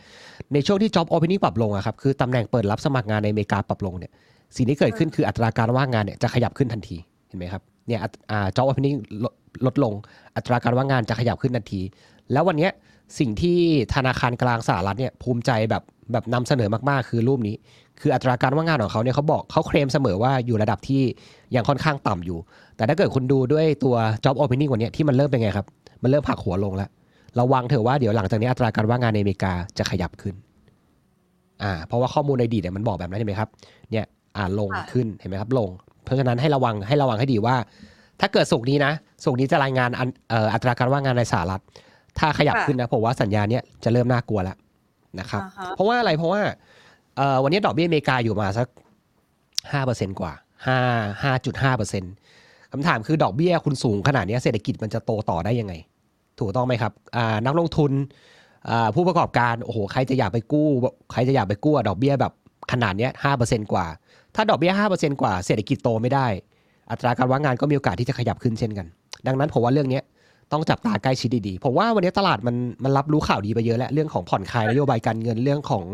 [0.53, 4.11] ในช่วงที่ job opening ปรับลงอะครับคือตำแหน่งเปิดรับสมัครงานในอเมริกาปรับลงเนี่ย
[4.55, 9.33] สิ่งที่เกิดขึ้นคืออัตราการว่างงานเนี่ยจะขยับขึ้นทันทีเห็นไหมครับเนี่ยอัตอ่า job opening ลด
[9.65, 9.93] ลดลง
[10.35, 11.81] อัตราการว่างงานจะขยับขึ้นทันที
[12.33, 12.71] แล้ววันเนี้ย
[13.19, 13.57] สิ่งที่
[13.95, 17.55] ธนาคารกลางสหรัฐเนี่ยภูมิใจแบบแบบนำเสนอมากๆ คือรูปนี้
[18.01, 21.01] คืออัตราการว่างงานของเขาเนี่ยเขาบอกเขาเคลมเสมอว่าอยู่ระดับที่
[21.55, 22.37] ยังค่อนข้างต่ำอยู่
[22.77, 25.65] แต่ถ้าเกิดคุณดูด้วยตัว job opening วันเนี้ยที่มันเริ่มเป็นไงครับ
[26.03, 26.89] มันเริ่มผักหัวลงแล้ว
[27.39, 30.35] ระวังเถอะว่าเดี๋ยวหลังจากนี้อัตราการว่างงานในอเมริกาจะขยับขึ้น
[31.63, 33.49] อ่าเพราะว่าข้อมูลในอดีตเนี่ยมันบอกแบบนั้นเห็นไหมครับ
[33.91, 34.05] เนี่ย
[34.37, 35.69] อ่าลงค่ะขึ้นเห็นไหมครับลง
[36.03, 37.55] เพราะฉะนั้นให้ระวังให้ระวังให้ดีว่า
[38.21, 38.91] ถ้าเกิดสุกร์นี้นะ
[39.23, 41.61] สุกร์นี้จะรายงานอันเอ่ออัตราการว่างงานในสหรัฐ
[42.19, 44.57] ถ้าขยับขึ้นนะผมว่าสัญญาณเนี้ยจะเริ่มน่ากลัวแล้ว
[45.19, 46.41] นะครับอ่าฮะเพราะว่าอะไรเพราะว่า
[47.15, 48.67] เอ่อวันนี้ดอกเบี้ยอเมริกาอยู่มาสัก
[49.71, 50.33] ห้าเปอร์เซ็นกว่า
[50.67, 50.79] ห้า
[51.23, 52.03] ห้าจุดห้าเปอร์เซ็น
[52.71, 55.73] คำถามคือดอกเบี้ยคุณสูงขนาดนี้เศรษฐกิจมันจะโตต่อได้ยังไง
[56.39, 56.91] ถูกต้องไหมครับ
[57.45, 57.91] นักลงทุน
[58.95, 60.67] ผู้ประกอบการโอ้โหใครจะอยากไปกู้
[61.11, 62.33] ใครจะอยากไปกู้ดอกเบี้ยแบบ
[62.71, 63.85] ขนาดนี้ห้าเปอร์เซ็นกว่า
[64.35, 66.27] ถ้าดอกเบี้ยห้าเปอร์เซ็นกว่าเศรษฐกิจโตไม่ได้
[66.91, 68.87] อัตราการว่างงานก็มีโอกาสที่จะขยับขึ้นเช่นกัน
[69.27, 70.01] ดังนั้นผมว่าเรื่องนี้
[70.51, 75.85] ต้องจับตาใกล้ชิดดีๆ ผมว่าวันนี้ตลาดมันมันรับรู้ข่าวดีไปเยอะแล้ว เรื่องของผ่อนคลายนโยบายการเงินเรื่องของ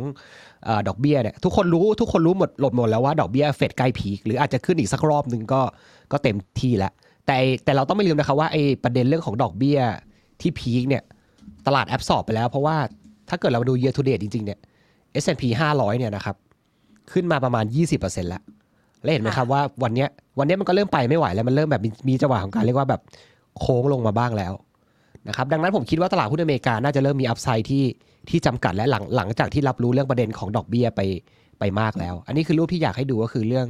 [0.66, 5.62] เอ่อดอกเบี้ยเนี่ยทุกคนรู้ทุกคนรู้หมดหลดหมดแล้วว่าดอกเบี้ยเฟดใกล้พีคหรืออาจจะขึ้นอีกสักรอบหนึ่งก็
[6.12, 6.92] ก็เต็มที่แล้ว
[7.26, 7.36] แต่
[7.66, 9.80] แต่เราต้องไม่ลืมนะครับว่าไอ้ประเด็นเรื่องของดอกเบี้ย
[10.42, 11.04] ที่พีคเนี่ย
[11.68, 12.78] ตลาดแอบสอบไปแล้ว เพราะว่า
[13.30, 14.60] ถ้าเกิดเราดู year to date จริงๆเนี่ย
[15.24, 15.44] S&P
[15.76, 16.36] 500 เนี่ยนะครับ
[17.12, 17.66] ขึ้นมาประมาณ
[17.98, 18.42] 20%แล้ว
[19.02, 20.10] แล้วเห็นไหมครับว่าวันเนี้ย
[20.40, 23.02] วันเนี้ยมันก็เริ่มไปไม่ไหวแล้วมันเริ่มแบบมีมีจังหวะของการเรียกว่าแบบ
[23.60, 24.54] โค้งลงมาบ้างแล้ว
[25.28, 27.86] นะครับดังนั้นผมคิดว่าตลาดหุ้นอเมริกาน่าจะเริ่มมีอัพไซด์ที่
[28.30, 31.02] ที่จำกัดและหลังหลังจากที่รับรู้เรื่องประเด็นของดอกเบี้ยไป
[31.60, 33.68] ไปมากแล้ว อันนี้คือรูปที่อยากให้ดูก็คือเรื่อง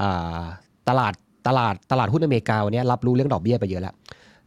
[0.00, 0.02] อ
[0.88, 1.12] ตลาด
[1.48, 3.94] ตลาดตลาดหุ้นอเมริกาวันนี้รับรู้เรื่องดอกเบี้ยไปเยอะแล้ว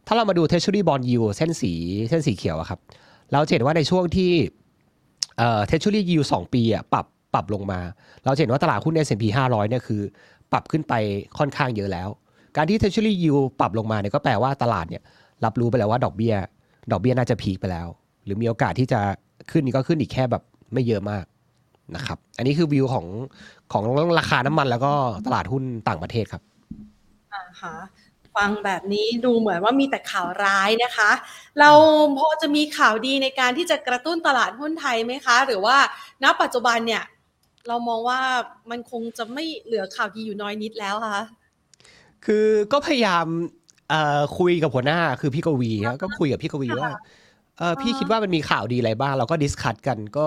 [0.06, 1.72] ถ้าเรามาดู Treasury Bond Yield เส้นสี
[2.08, 2.80] เส้นสีเขียวครับ
[3.32, 4.30] เราเห็นว่าในช่วงที่
[5.38, 7.80] เอ่อ Treasury Yield สองปีอะปรับปรับลงมา
[8.24, 10.02] เราเห็นว่าตลาดหุ้น S&P 500เนี่ยคือ
[10.52, 10.94] ปรับขึ้นไป
[11.38, 12.08] ค่อนข้างเยอะแล้ว
[12.56, 15.02] การที่ Treasury Yield ปรับลงมาเนี่ยก็แปลว่าตลาดเนี่ย
[15.44, 16.34] รับรู้ไปแล้วว่าดอกเบี้ย
[16.92, 17.86] ดอกเบี้ยน่าจะพีคไปแล้ว
[18.24, 19.00] หรือมีโอกาสที่จะ
[19.50, 21.24] ขึ้นนี่ก็ขึ้นอีกแค่แบบไม่เยอะมาก
[21.96, 23.06] นะครับ อันนี้คือวิวของ
[23.72, 23.84] ของ
[24.18, 24.92] ราคาน้ำมันแล้วก็
[25.26, 26.42] ตลาดหุ้นต่างประเทศครับ
[27.32, 27.74] อ่าฮะ
[28.36, 31.10] ฟังแบบนี้ดูเหมือนว่ามีแต่ข่าวร้ายนะคะ
[31.60, 31.70] เรา
[32.18, 35.76] พอจะมีข่าวดีในการที่จะกระตุ้นตลาดหุ้นไทยไหมคะ หรือว่า
[36.22, 37.02] ณปัจจุบันเนี่ย
[37.68, 38.20] เรามองว่า
[38.70, 41.24] มันคงจะไม่เหลือข่าวดีอยู่น้อยนิดแล้วค่ะ
[42.26, 43.26] คือก็พยายาม
[43.88, 46.90] เอ่อคุยกับหัวหน้าคือพี่กวีครับก็คุยกับพี่กวีว่า
[47.58, 50.26] เออพี่คิดว่ามันมีข่าวดีอะไรบ้าง เราก็ discuss กันก็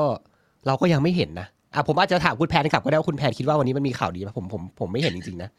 [0.67, 5.49] เราก็ยังไม่เห็นนะอะผมอาจจะถามคุณแพนกลับก็ได้ว่าคุณแพนคิดว่าวันนี้มันมีข่าวดีไหมผมผมผมไม่เห็นจริงๆนะ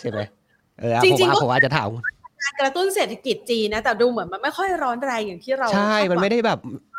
[0.00, 0.20] ใช่ไหม
[0.78, 1.88] เอออะผมจริงๆอะก็ผมอาจจะถาม
[2.42, 6.58] การกระตุ้นเศรษฐกิจจีนนะแต่ดูเหมือนมันไม่ค่อยร้อนแรงอย่างที่เรา ใช่คาดหวังมันไม่ได้แบบ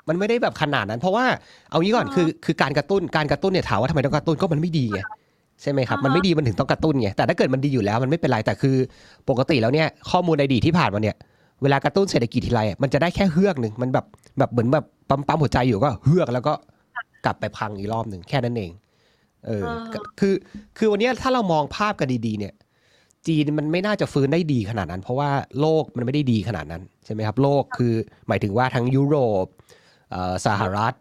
[0.10, 1.26] มันไม่ได้แบบขนาดนั้น เพราะว่า
[1.70, 5.00] เอางี้ก่อนอ่าคือคือการกระตุ้นการกระตุ้นเนี่ยถามว่าทำไมต้องกระตุ้นก็มันไม่ดีไง
[5.62, 8.76] ใช่ไหมครับอ่าฮะมันไม่ดีมันถึงต้องกระตุ้นไงแต่ถ้าเกิดมันดีอยู่แล้วมันไม่เป็นไรแต่คือ
[9.30, 11.16] ปกติแล้วเนี่ยข้อมูลในอดีตที่ผ่านมาเนี่ย
[11.62, 14.06] เวลากระตุ้นเศรษฐกิจทีไรอะมันจะได้แค่เฮือกหนึ่งมันแบบ
[14.38, 16.54] แบบเหมือนแบบปั๊มปั๊มหัวใจอยู่ก็เฮือกแล้วก็
[17.26, 18.72] กลับไปพังอีกรอบหนึ่งแค่นั้นเอง
[19.48, 20.34] เออก็คือ
[20.78, 22.54] คือวันเนี้ยถ้าเรามองภาพกันดีๆ เนี่ย
[23.28, 27.94] จีนมันไม่น่าจะฟื้นได้ดีขนาดนั้น เพราะว่าโลกมันไม่ได้ดีขนาดนั้นใช่ไหมครับ โลกคือ
[28.28, 29.46] หมายถึงว่าทั้งยุโรป
[30.12, 30.94] เอ่อสหรัฐ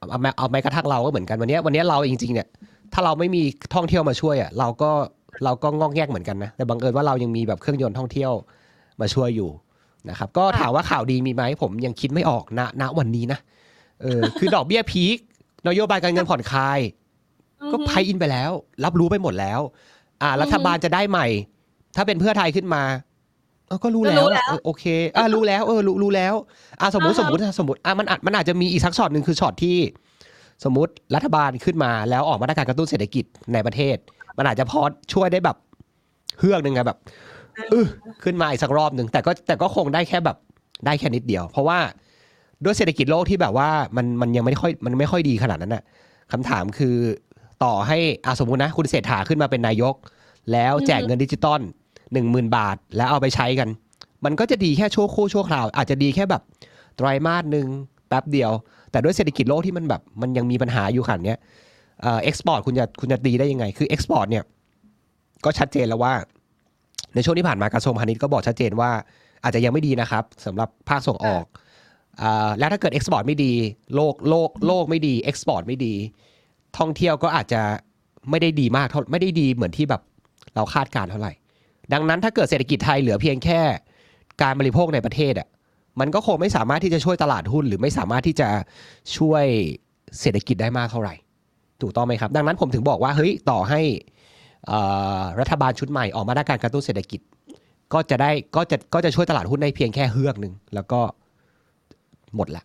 [0.00, 2.48] เอ่อเอาแม้เอาแม้กระทั่งเราก็เหมือนกันวันเนี้ยวันเนี้ยเราจริงๆเนี่ย
[2.92, 3.42] ถ้าเราไม่มี
[3.74, 4.90] ท่องเที่ยวมาช่วยอะเราก็
[5.44, 8.32] เราก็งอกแยกเหมือนกันนะแต่บังเอิญว่าเรายังมีแบบเครื่องยนต์ท่องเที่ยว
[9.00, 9.50] มาช่วยอยู่
[10.10, 13.38] นะครับ ก็ถามว่าข่าวดีมีไหมผมยังคิดไม่ออกณณวันนี้นะ
[14.02, 15.16] เออคือดอกเบี้ยพีค
[15.68, 16.78] นโยบายการเงินผ่อนคลาย
[17.72, 18.50] ก็ไพอินไปแล้ว
[18.84, 19.60] รับรู้ไปหมดแล้ว
[20.22, 21.26] อ่า รัฐบาลจะได้ใหม่
[21.96, 22.82] ถ้าเป็นเพื่อไทยขึ้นมา
[23.70, 24.84] เออก็รู้แล้วเออโอเค
[25.16, 26.34] อ่ารู้แล้วเออรู้รู้แล้ว
[26.80, 29.78] อ่าสมมติสมมติสมมติอ่ามันอาจมันอาจจะมีอีกสักช็อตหนึ่งคือช็อตที่
[30.64, 33.96] สมมติรัฐบาลขึ้นมาแล้วออกมาตรการกระตุ้นเศรษฐกิจในประเทศ
[34.38, 34.80] มันอาจจะพอ
[35.12, 35.56] ช่วยได้แบบ
[36.38, 36.98] เฮือกหนึ่งไงแบบ
[37.70, 37.86] เออ
[38.24, 40.36] ขึ้นมาอีกสักรอบหนึ่งแต่ก็แต่ก็คงได้แค่แบบ
[40.86, 41.78] ได้แค่นิดเดียว เพราะว่า
[42.64, 45.82] ด้วยเศรษฐกิจโลกที่แบบว่ามันมันยังไม่ค่อยมันไม่ค่อยดีขนาดนั้นน่ะ
[46.32, 46.96] คำถามคือ
[47.64, 49.94] ต่อให้อาสมมุตินะ คุณเศรษฐาขึ้นมาเป็นนายก
[50.52, 51.60] แล้วแจกเงินดิจิตอล
[52.12, 53.68] หนึ่งหมื่นบาท แล้วเอาไปใช้กัน
[54.24, 56.42] มันก็จะดีแค่ชั่วครู่ชั่วคราว อาจจะดีแค่แบบ
[56.96, 57.66] ไตรมาสหนึ่ง
[58.08, 58.50] แป๊บเดียว
[58.90, 61.38] แต่ด้วยเศรษฐกิจโลกที่มันแบบมันยังมีปัญหาอยู่ขนาดเนี้ย
[62.02, 64.44] เอ่อ export คุณจะคุณจะดีได้ยังไง คือ export เนี่ย
[65.44, 66.14] ก็ชัดเจนแล้วว่า
[67.14, 68.90] ในช่วงที่ผ่านมากระทรวงพาณิชย์ก็บอกชัดเจนว่า
[69.44, 71.44] อาจจะยังไม่ดีนะครับสำหรับภาคส่งออก
[72.20, 73.52] อ่าแล้วถ้าเกิด export ไม่ดี
[73.94, 75.94] โลกโลกโลกไม่ดี export ไม่ดี
[76.78, 77.62] ท่องเที่ยวก็อาจจะ
[78.30, 80.02] ไม่ได้ดีมากเท่าไม่ได้ดีเหมือนที่แบบ
[80.54, 81.32] เราคาดการณ์เท่าไหร่
[81.92, 83.60] ดังนั้นถ้าเกิดเศรษฐกิจไทยเหลือเพียงแค่
[84.42, 85.48] การบริโภคในประเทศอะ
[86.00, 88.48] มันก็คงไม่สามารถที่จะช่วยตลาดหุ้น หรือไม่สามารถที่จะ
[89.18, 89.44] ช่วย
[90.20, 91.14] เศรษฐกิจได้มากเท่าไหร่
[91.80, 93.80] ถูกต้องไหมครับ ดังนั้นผมถึงบอกว่าเฮ้ยต่อให้
[94.66, 94.80] เอ่
[95.20, 97.20] อรัฐบาลชุดใหม่ออกมาตรการกระตุ้นเศรษฐกิจ
[97.92, 101.00] ก็จะได้ก็จะก็จะช่วยตลาดหุ้นได้เพียงแค่เฮือกหนึ่งแล้วก็
[102.36, 102.62] หมดละ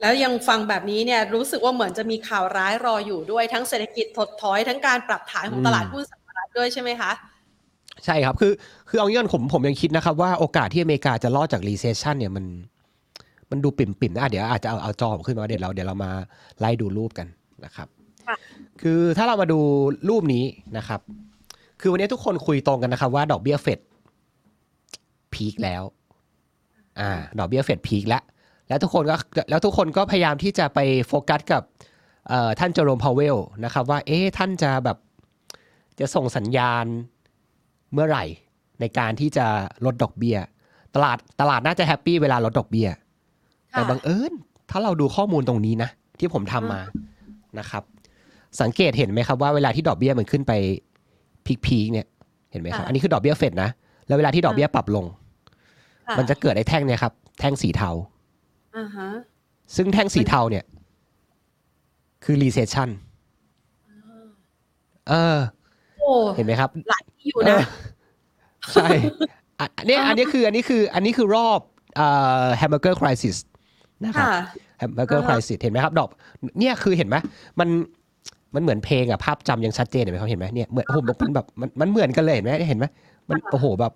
[0.00, 6.19] แล้วยังฟังแบบนี้เนี่ยรู้สึกว่าเหมือนจะมีข่าวร้ายรออยู่ด้วยทั้งเศรษฐกิจถดถอยทั้งการปรับฐานของตลาดหุ้นสหรัฐ
[6.56, 7.12] ด้วยใช่ไหมคะ
[8.04, 8.52] ใช่ครับ คือ
[8.88, 12.44] คือเอางี้ก่อนผมผมยังคิดนะครับ ว่าโอกาสที่อเมริกาจะรอดจาก recession เนี่ยมัน
[13.50, 16.10] มันดูปิ่มปิ่มๆนะอะเดี๋ยวอาจจะเอาเอาจอผมขึ้นมาเดี๋ยวเราเดี๋ยวเรามา
[16.58, 17.26] ไล่ดูรูปกัน
[17.64, 17.88] นะครับ
[18.26, 18.36] ค่ะ
[18.82, 19.60] คือถ้าเรามาดู
[20.08, 20.44] รูปนี้
[20.76, 21.00] นะครับ
[21.80, 23.80] คือวันนี้ทุกคนคุยตรงกันนะครับ ว่าดอกเบี้ยเฟด
[25.34, 25.82] peak แล้ว
[27.00, 28.22] อ่า ดอกเบี้ยเฟด peak แล้ว
[28.68, 29.16] แล้วทุกคนก็
[29.50, 31.62] แล้วทุกคนก็พยายามที่จะไปโฟกัสกับ
[32.28, 34.96] เอ่อท่านเจอโรมพาวเวลนะครับ ว่าเอ๊ะท่านจะแบบ
[36.00, 36.84] จะส่งสัญญาณ
[37.92, 38.24] เมื่อไหร่
[38.80, 39.46] ในการที่จะ
[39.84, 40.36] ลดดอกเบี้ย
[40.94, 42.88] ตลาดตลาดน่าจะ happy เวลาลดดอกเบี้ย
[43.70, 44.32] แต่บังเอิญ
[44.70, 46.80] ถ้าเราดูข้อมูลตรงนี้นะ ที่ผมทำมา
[47.58, 47.82] นะครับ
[48.60, 50.52] สังเกตเห็นไหมครับว่าเวลาที่ดอกเบี้ยมันขึ้นไป
[51.66, 52.06] พีคๆเนี่ย
[52.52, 53.70] เห็นไหมครับค่ะอันนี้คือดอกเบี้ยเฟดนะ
[54.06, 55.04] แล้วเวลาที่ดอกเบี้ยปรับลง
[56.08, 57.90] ค่มันจะเกิดไอ้แท่งเนี่ยครับ แท่งสีเทา
[58.76, 59.08] อ่าฮะ
[59.76, 60.64] ซึ่งแท่งสีเทาเนี่ย
[62.24, 62.90] คือ recession
[65.08, 65.59] เออโอ้
[66.36, 67.62] เห็นไหมครับ หลายที่อยู่นะเออ
[68.72, 68.88] ใช่
[69.58, 71.60] อะอันเนี้ยอันนี้คืออันนี้คืออันนี้คือรอบ
[71.96, 72.06] เอ่
[72.44, 73.36] อ hamburger crisis
[74.04, 74.42] นะครับค่ะ
[74.80, 76.08] hamburger อ่าฮะ crisis เห็นไหมครับดอก
[76.58, 77.16] เนี่ยคือเห็นไหม
[77.60, 77.68] มัน
[78.54, 82.84] มันเหมือนเพลงอะภาพจำยังชัดเจนเห็นไหมครับเห็นไหมเนี่ยเหมือนโอ้โหมันแบบมันมันเหมือนกันเลยเห็นไหมเห็นไหม
[83.28, 83.92] มันโอ้โหแบบ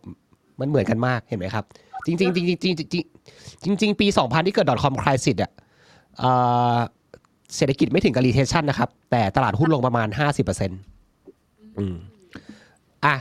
[0.60, 1.64] มันเหมือนกันมากเห็นไหมครับ
[2.06, 2.90] จริงจริงจริงจริงจริง
[3.64, 5.50] จริงจริงๆปี2000ที่เกิด .com crisis อะ
[6.18, 6.30] เอ่
[6.74, 6.78] อ
[7.56, 10.74] เศรษฐกิจไม่ถึงกับ recession นะครับ แต่ตลาดหุ้นลงประมาณ50%อื
[11.92, 11.94] ม
[13.04, 13.14] อะ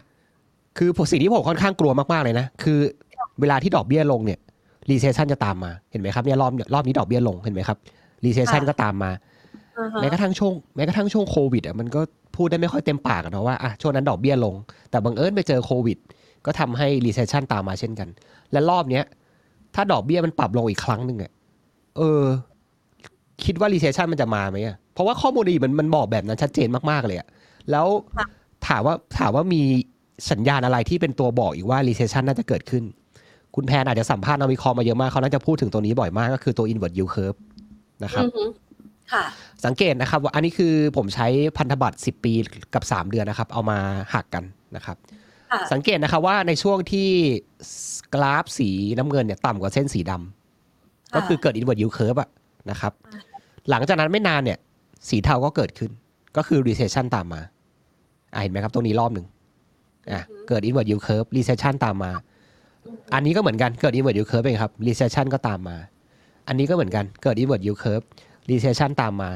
[0.78, 2.80] คือสิ่งที่ผมค่อนข้างกลัวมาก ๆ เลยนะ คือ
[3.42, 4.40] เวลาที่ดอกเบี้ยลงเนี่ย
[4.90, 7.78] recession จะตามมาเห็นไหมครับเนี่ยรอบรอบนี้ดอกเบี้ยลงเห็นไหมครับ
[8.26, 9.12] recession ค่ะก็ตามมา
[9.78, 12.02] อ่าฮะแม้กระทั่งช่วงแม้กระทั่งช่วงโควิดอะมันก็
[12.36, 14.56] พูดได้ไม่ค่อยเต็มปากอะเนาะว่าอะช่วงนั้นดอกเบี้ยลง
[14.90, 15.98] แต่บังเอิญไปเจอโควิด
[16.46, 18.08] ก็ทำให้ recession ตามมาเช่นกัน
[18.52, 19.04] และรอบเนี้ย
[19.76, 21.32] ถ้าดอกเบี้ยมันปรับลงอีกครั้งหนึ่งอะ
[21.98, 22.24] เออ
[23.44, 27.28] คิดว่า recession มันจะมาไหมอะเพราะว่าข้อมูลดีมันมันบอกแบบนั้นชัดเจนมากๆเลยอะ
[27.72, 27.88] แล้ว
[28.18, 28.28] ค่ะ
[28.68, 29.62] ถามว่าถามว่ามี
[30.32, 32.84] สัญญาณอะไรที่เป็นตัวบอกอีกว่า recession น่าจะเกิดขึ้น
[33.56, 37.38] คุณแพนอาจจะสัมภาษณ์นาวิเคราะห์มาเยอะมากเขาน่าจะพูดถึงตัวนี้บ่อยมากก็คือตัว inward yield curve
[38.04, 38.44] นะครับอือฮึ
[39.14, 39.24] ค่ะ
[39.66, 42.34] สังเกตนะครับว่าอันนี้คือผมใช้พันธบัตร 10 ปี
[42.74, 43.78] กับ 3 เดือนนะครับ เอามา
[44.14, 44.44] หักกัน
[44.76, 44.98] นะครับ
[45.52, 47.10] ค่ะสังเกตนะครับว่าในช่วงที่
[48.14, 52.30] กราฟสีน้ำเงินเนี่ยต่ำกว่าเส้นสีดำก็คือเกิด inward yield curve อะ
[52.72, 52.94] นะครับ
[53.70, 54.60] หลังจากนั้นไม่นานเนี่ย
[55.10, 55.92] สีเทาก็เกิดขึ้น
[56.38, 57.50] ก็คือ recession ตามมาอะ
[58.42, 59.26] เห็นไหมครับตรงนี้รอบหนึ่ง
[60.12, 62.12] อะเกิด inward yield curve recession ตามมา
[63.14, 65.78] อันนี้ก็เหมือนกันเกิด inward yield curve เองครับ recession ก็ตามมา
[66.48, 68.06] อันนี้ก็เหมือนกันเกิด inward yield curve
[68.50, 69.30] recession ตามมา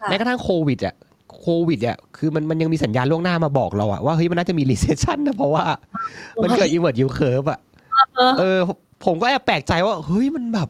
[0.00, 0.94] ค่ะแม้กระทั่งโควิดอะ
[1.40, 5.64] โควิดอะคือมันมันยังมีสัญญาณล่วงหน้ามาบอกเราอะว่าเฮ้ยมันน่าจะมี recession นะเพราะว่า
[6.42, 7.58] มันเกิด inward yield curve อะ
[8.16, 10.68] เออเออผมผมก็แอบแปลกใจว่าเฮ้ยมันแบบ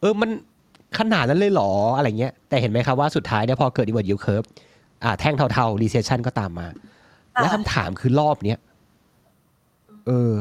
[0.00, 0.30] เออมัน
[0.98, 4.46] ขนาดนั้นเลยเหรออะไรเงี้ย แต่เห็นไหมครับว่าสุดท้ายเนี่ยพอเกิด inward yield curve
[5.04, 6.66] อ่าแท่งเทาๆ recession ก็ตามมา
[7.34, 8.58] ค่ะและคำถามคือรอบเนี้ย
[10.06, 10.32] เออ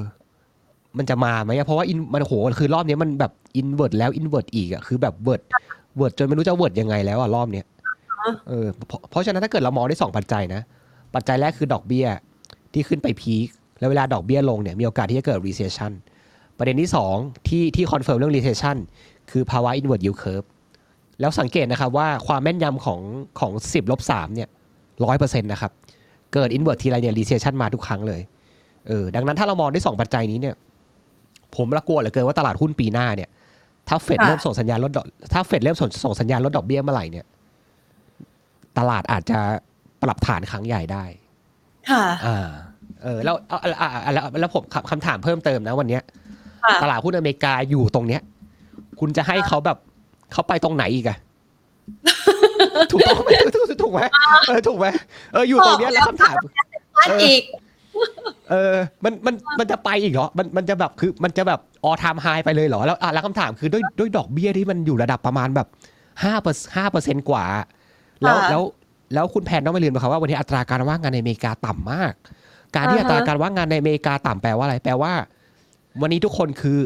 [0.98, 5.42] มันจะมาไหมอะเพราะว่าอินมันโหคือรอบนี้มันแบบ invert แล้ว invert อีกอะคือแบบ invert
[5.98, 7.66] invert จนไม่รู้จะ invert ยังไงแล้วอะรอบเนี้ย
[8.50, 10.62] เออเพราะเพราะฉะนั้นถ้าเกิดเรามองได้สองปัจจัยนะ
[11.16, 12.08] ปัจจัยแรกคือดอกเบี้ย
[12.74, 13.48] ที่ขึ้นไป peak
[13.80, 15.92] แล้วเวลาดอกเบี้ยลงเนี่ยมีโอกาสที่จะเกิด recession
[16.58, 17.16] ประเด็นที่สอง
[17.48, 18.78] ที่ที่ confirm เรื่อง recession
[19.32, 20.48] คือภาวะ inverted yield curve
[21.20, 23.02] แล้วสังเกตนะครับว่าความแม่นยำของ
[23.40, 24.50] ของสิบลบสามเนี่ย
[25.06, 25.72] ร้อยเปอร์เซ็นต์นะครับ
[26.34, 28.22] เกิด inward ทีไรเนี่ย recession มาทุกครั้งเลย
[28.88, 30.56] เออดังนั้นถ้าเรามองได้สองปัจจัยนี้เนี่ย
[31.56, 33.30] ผมละกลัวเหลือเกินว่าตลาดหุ้นปีหน้าเนี่ย
[33.88, 37.26] ถ้าเฟดค่ะเริ่มส่งสัญญาณลดดอกถ้าเฟดเริ่มส่งส่งสัญญาณลดดอกเบี้ยเมื่อไหร่เนี่ย
[38.78, 39.40] ตลาดอาจจะ
[40.02, 41.04] ปรับฐานครั้งใหญ่ได้
[41.92, 42.48] ค่ะอ่า
[43.04, 46.04] เออแล้วเอาเอาเอาเอาแล้วแล้วผมคำคำถามเพิ่มเติมนะวันเนี้ย
[46.64, 48.22] ค่ะตลาดหุ้นอเมริกาอยู่ตรงเนี้ย
[49.00, 49.78] คุณจะให้เขาแบบ
[50.32, 51.18] เขาไปตรงไหนอีกอะ
[52.92, 54.02] ถูกต้องไหมถูกถูกไหม
[54.48, 54.86] เออถูกไหม
[55.34, 56.36] เอออยู่ตรงเนี้ยแล้วคำถาม
[56.96, 57.42] พลาดอีก
[58.52, 65.68] เออ มัน มัน มันจะไปอีกเหรอ มัน มันจะแบบ คือ มันจะแบบออทามไฮไปเลยเหรอ แล้วอะแล้วคำถามคือด้วย ด้วยดอกเบี้ยที่มันอยู่ระดับประมาณแบบ
[66.24, 67.44] ห้าเปอร์ห้าเปอร์เซ็นกว่า
[68.22, 68.64] แล้วค่ะแล้ว
[69.14, 72.14] แล้วคุณแพนต้องไม่ลืมนะครับว่าวันนี้อัตราการว่างงานในอเมริกาต่ำมาก
[72.76, 75.14] การที่อ่าอัฮะตราการว่างงานในอเมริกาต่ำแปลว่าอะไร แปลว่า
[76.02, 76.80] วันนี้ทุกคนคือ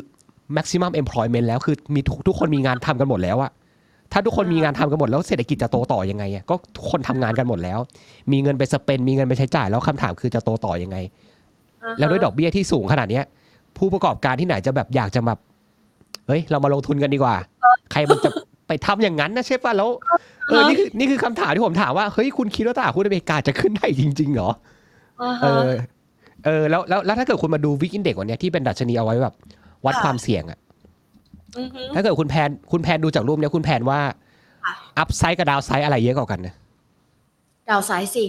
[0.57, 3.51] maximum employment แล้วคือมีทุกทุกคนมีงานทำกันหมดแล้วอะ
[4.11, 7.79] ถ้าทุกคนมีงานทำกันหมดแล้วเศรษฐกิจจะโตต่อยังไงอะก็ทุกคนทำงานกันหมดแล้ว
[8.31, 10.97] มีเงินไปสเปน มีเงินไปใช้จ่ายแล้วคำถามคือจะโตต่อยังไง
[11.99, 13.23] แล้วด้วยดอกเบี้ยที่สูงขนาดเนี้ย
[13.77, 15.39] ผู้ประกอบการที่ไหนจะแบบอยากจะแบบ
[16.27, 17.35] เฮ้ย เรามาลงทุนกันดีกว่า
[17.91, 18.29] ใครมันจะ
[18.67, 19.89] ไปทำอย่างนั้นนะใช่ป่ะแล้ว
[20.47, 24.49] เออนี่คือนี่คือคำถามที่ผมถามว่าเฮ้ยคุณคิดว่าตลาดหุ้นอเมริกาจะขึ้นได้จริงๆเหรอ
[25.21, 25.71] อ่าเอฮะอ
[26.45, 29.33] เออแล้วแล้วแล้วถ้าเกิดคุณมาดูวิกอินเด็กวันเนี้ยที่เป็นดัชนีเอาไว้แบบ
[29.85, 30.59] วัดค่ะความเสี่ยงอะ
[31.57, 33.99] อือฮึถ้าเกิดคุณแพนคุณแพนดูจากรูปเนี้ยคุณแพนว่า
[34.65, 36.53] ค่ะอัพไซด์กับดาวไซด์อะไรเยอะกว่ากันนะ
[37.69, 38.25] ดาวไซด์สิ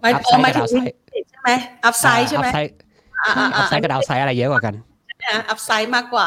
[0.00, 0.94] หมายอัพอ๋ไซอด์หมายกับถึดางวไซด์
[1.30, 1.50] ใช่ไหม
[1.84, 2.72] อัพไซด์ใช่ไหมอัพไซด์
[3.20, 4.74] อ่าอ่าอัพไซด์กับดาวไซด์อะไรเยอะกว่ากัน
[5.48, 6.26] อัพไซด์มากกว่า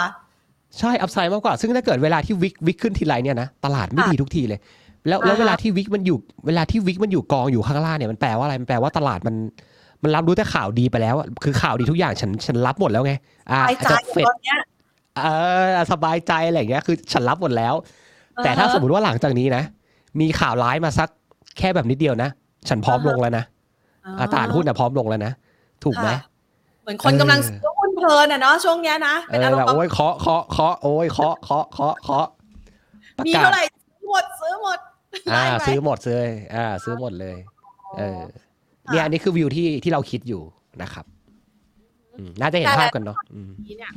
[0.80, 4.60] ใช่อัพไซด์มากกว่า ซึ่งถ้าเกิดเวลาที่วิกวิกขึ้นทีไรเนี่ยนะตลาดไม่ค่ะดีทุกทีเลย
[5.08, 6.18] แล้วแล้วอ่าฮะเวลาที่วิกมันอยู่
[6.48, 9.36] เวลาที่วิกมันอยู่กองอยู่ข้างล่างเนี่ยมันแปลว่าอะไรมันแปลว่าตลาดมัน
[10.04, 13.14] มันรับรู้แต่ข่าวดีไปแล้วอะคือข่าวดีทุกอย่างฉันฉันรับหมดแล้วไง
[13.52, 14.58] อ่าไปอาจจ่าจะยเฟดตอนเนี้ย
[15.18, 15.28] เอ
[15.76, 17.74] อสบายใจอะไรอย่างเงี้ย คือฉันรับหมดแล้ว
[18.44, 19.64] แต่ถ้าอ่าฮะสมมติว่าหลังจากนี้นะ
[20.20, 21.10] มีข่าวร้ายมาสัก
[21.58, 22.30] แค่แบบนิดเดียวนะ
[22.70, 23.44] ฉันพร้อมอ่าฮะลงแล้วนะ
[24.20, 25.32] อ่าตลาดหุ้นนะพร้อมลงแล้วนะ
[25.84, 26.18] ถูกไหมค่ะ
[26.84, 32.28] เหมือนคนกำลังซื้อหุ้นเพลินอะเนาะช่วงเนี้ยนะเอเป็นออารมแบบณ์ประมาณโอ้ยเคาะเคาะเคาะโอ้ยเคาะเคาะเคาะเคาะ
[33.18, 34.80] ประมีกาศเท่าไหร่ซื้อหมดซื้อหมด
[35.32, 37.38] อ่าได้ไหมซื้อหมดเลย อ่า ซื้อหมดเลย
[37.98, 38.47] เออค่ะ
[38.92, 40.42] เนี่ยอันนี้คือวิวที่ที่เราคิดอยู่
[40.82, 41.06] นะครับ
[42.18, 43.92] อืมน่าจะเห็นภาพกันเนาะอืมนี้เนี่ย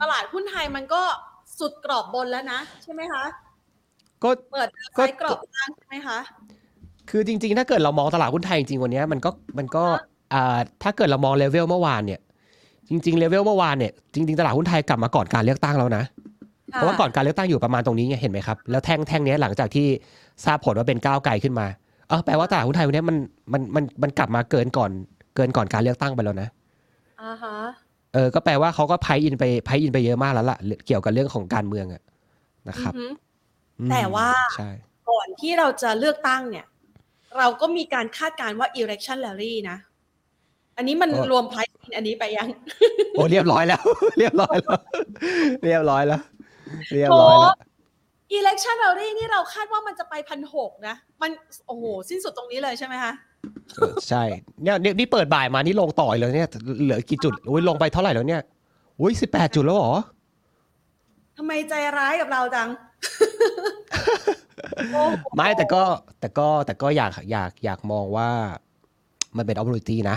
[0.00, 1.02] ตลาดหุ้นไทยมันก็
[1.58, 3.24] สุดกรอบบนแล้วนะ ใช่ไหมคะ
[4.22, 4.68] ก็เปิด
[4.98, 6.18] ก็ไซส์กรอบล่างใช่ไหมคะ
[7.10, 9.84] คือจริง ๆ ถ้าเกิดเรามองตลาดหุ้นไทยจริงๆวันเนี้ยมันก็มันก็
[10.32, 12.20] อ่าถ้าเกิดเรามองเลเวลเมื่อวานเนี่ย
[12.88, 16.04] จริงๆเลเวลเมื่อวานเนี่ยจริงๆตลาดหุ้นไทยกลับมาก่อนการเลือกตั้งแล้วนะ
[16.72, 19.86] เพราะว่าก่อนการเลือกตั้งอยู่ประมาณตรงนี้ไงเห็นไหมครับแล้วแท่งแท่งเนี้ยหลังจากที่
[20.44, 23.16] ทราบผลว่าเป็นก้าวไกลขึ้นมาเออแปลว่าตลาดหุ้นไทยวันเนี้ยมัน
[23.52, 24.90] มันมันมันกลับมาเกินก่อน
[25.36, 26.48] เกินก่อนการเลือกตั้งไปแล้วนะ
[27.22, 27.56] อ่าฮะ
[28.14, 32.02] เออก็แปลว่าเขาก็ไพอินไปไพอินไปเยอะมากแล้วล่ะเกี่ยวกับเรื่องของการเมืองอะ
[32.68, 33.06] นะครับอือฮึ
[33.80, 34.70] อืมแต่ว่าใช่
[35.10, 36.66] ก่อนที่เราจะเลือกตั้งเนี่ย
[37.38, 39.76] เราก็มีการคาดการณ์ว่า election rally นะ
[40.76, 42.48] อันนี้มันรวมไพร์อันนี้ไปยัง
[43.12, 43.82] โอ้เรียบร้อยแล้ว
[44.18, 44.80] เรียบร้อยแล้ว
[45.64, 46.22] เรียบร้อยแล้ว
[46.94, 47.54] เรียบร้อยแล้ว
[48.40, 51.30] election rally นี่เราคาดว่ามันจะไปพันหกนะ มัน
[51.66, 53.12] โอ้โห สิ้นสุดตรงนี้เลยใช่ไหมคะ
[53.76, 54.22] เออใช่
[54.62, 56.48] เนี่ยเนี่ยนี่เปิดบ่ายมานี่ลงต่อยเลยเนี่ย
[56.82, 58.42] เหลือกี่จุดอุ้ยลงไปเท่าไหร่แล้วเนี่ย
[59.00, 59.94] อุ้ยสิบแปดจุดแล้วเหรอ
[61.36, 62.68] ทำไมใจร้ายกับเราจัง
[64.92, 65.82] โอ้โหไม่แต่ก็
[66.20, 68.28] แต่ก็แต่ก็อยากอยากอยากมองว่า
[69.36, 70.16] มันเป็น opportunity นะ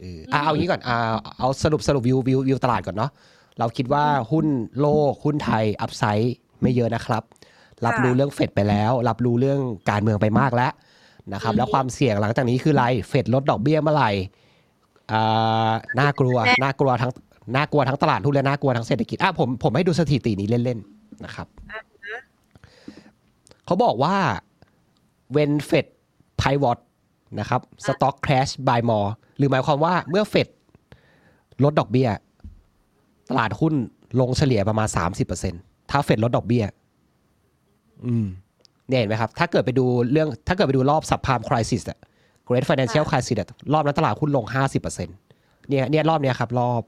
[0.00, 0.96] เอออะเอางี้ก่อนอ่า
[1.38, 3.10] เอาสรุปสรุปวิววิววิวตลาดก่อนเนาะ
[3.58, 4.46] เราคิดว่าหุ้น
[4.80, 7.22] โลกหุ้นไทยอัพไซด์ไม่เยอะนะครับ
[7.86, 10.72] รับรู้เรื่องเฟดไปแล้ว รับรู้เรื่องการเมืองไปมากแล้ว
[11.34, 14.10] นะครับ แล้วความเสี่ยงหลังจากนี้คืออะไรเฟดลดดอกเบี้ยเมื่อไหร่
[15.12, 17.12] อ่าน่ากลัวน่ากลัวทั้ง
[17.56, 21.46] น่ากลัวทั้งตลาดหุ้นและน่ากลัวทั้งเศรษฐกิจอะผมผมให้ดูสถิตินี้เล่นๆนะครับ
[23.66, 24.16] เขาบอกว่า
[25.36, 25.86] when Fed
[26.40, 26.78] pivot
[27.40, 30.48] นะครับ stock crash by more หรือหมายความว่าเมื่อเฟด
[31.64, 32.08] ลดดอกเบี้ย
[33.30, 33.74] ตลาดหุ้น
[34.20, 34.88] ลงเฉลี่ยประมาณ
[35.40, 36.81] 30%ถ้าเฟดลดดอกเบี้ยอืม
[38.88, 41.98] เนี่ยเห็นไหมครับ ถ้าเกิดไปดูเรื่องถ้าเกิดไปดูรอบ subprime crisis อะ
[42.48, 45.06] great financial crisis อะรอบนั้นตลาดหุ้นลง 50%
[45.68, 46.82] เนี่ยเนี่ยรอบเนี้ยครับ รอบ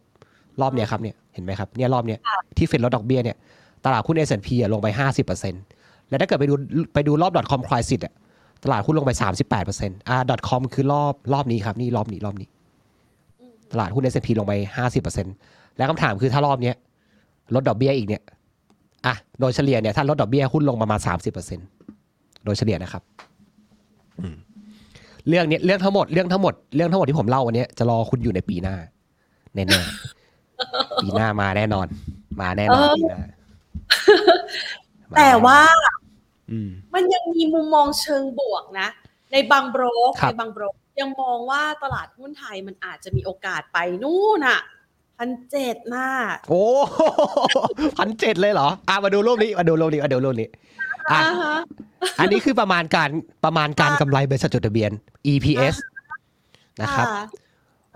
[0.61, 2.19] รอบเนี้ยครับเนี่ยเห็นไหมครับเนี่ยรอบเนี้ย
[2.57, 3.37] ที่เฟดลดดอกเบี้ยเนี่ย
[3.85, 4.89] ตลาดหุ้น S&P อะลงไป
[5.49, 6.55] 50%แล้วถ้าเกิดไปดู
[6.95, 8.13] ไปดูรอบ .com crisis อะ
[8.65, 9.13] ตลาดหุ้นลงไป
[9.61, 12.49] 38%อ่า .com คือรอบรอบนี้ครับนี่รอบนี้รอบนี้
[13.73, 14.53] ตลาดหุ้น S&P ลงไป
[15.15, 16.77] 50%แล้วคำถามคือถ้ารอบเนี้ย
[17.55, 18.23] ลดดอกเบี้ยอีกเนี่ย
[19.07, 21.61] อะโดยเฉลี่ยเนี่ยถ้าลดดอกเบี้ยหุ้นลงประมาณสามสิบเปอร์เซ็น
[22.45, 23.03] โดยเฉลี่ยนะครับ
[24.21, 24.37] อืม
[25.29, 28.77] เรื่องเนี้ยเรื่องทั้งหมดเรื่องทั้งหมดเรื่องทั้งหมดที่ผมเล่าวันเนี้ยจะรอคุณอยู่ในปีหน้า
[29.55, 31.87] แน่ๆปีหน้ามาแน่นอน
[32.41, 33.21] มาแน่นอนปีหน้า
[35.11, 35.61] มาแต่ว่า
[36.51, 38.89] อืมมันยังมีมุมมองเชิงบวกนะ
[39.33, 44.61] ในบางโบรกครับในบางโบรกยังมองว่าตลาดหุ้นไทยมันอาจจะมีโอกาสไปนู่นน่ะ
[45.19, 46.09] พันเจ็ดน่ะ
[46.49, 46.65] โอ้
[47.99, 50.49] พันเจ็ดเลยเหรอ อะมาดูรูปนี้มาดูรูปนี้มาดูรูปนี้
[51.13, 51.57] อะอ่าฮะ
[52.21, 53.11] อันนี้คือประมาณการ
[53.45, 54.91] ประมาณการกำไรบริษัทจดทะเบียน
[55.33, 55.75] EPS
[56.83, 57.25] นะครับอ่า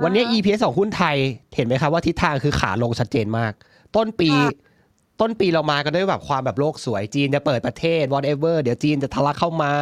[0.02, 1.16] วันนี้อ่า EPS ของหุ้นไทย
[1.54, 3.52] เห็นไหมครับว่าทิศทางคือขาลงชัดเจนมาก
[3.96, 4.52] ต้นปีค่ะ
[5.20, 9.72] ต้นปีเรามากันด้วยแบบความแบบโลกสวยจีนจะเปิดประเทศ whatever เดี๋ยวจีนจะทะลักเข้ามา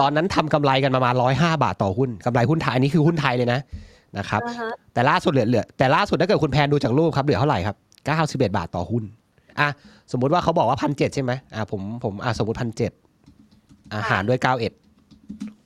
[0.00, 3.60] ตอนนั้นทำกำไรกันประมาณร้อยห้าบาทต่อหุ้นกำไรหุ้นไทยอันนี้คือหุ้นไทยเลยนะ
[4.18, 9.04] นะครับอ่าฮะแต่ล่าสุดเหลือเหลือแต่ล่าสุดถ้าเกิดคุณแพนดูจากรูปครับเหลือเท่าไหร่ครับเก้าสิบเอ็ดบาทต่อหุ้น
[9.60, 9.68] อะ
[10.12, 12.92] สมมุติว่าเขาบอกว่าพันเจ็ดใช่ไหมอะผมผมอะสมมติพันเจ็ด
[13.94, 14.72] อาหารด้วยเก้าเอ็ด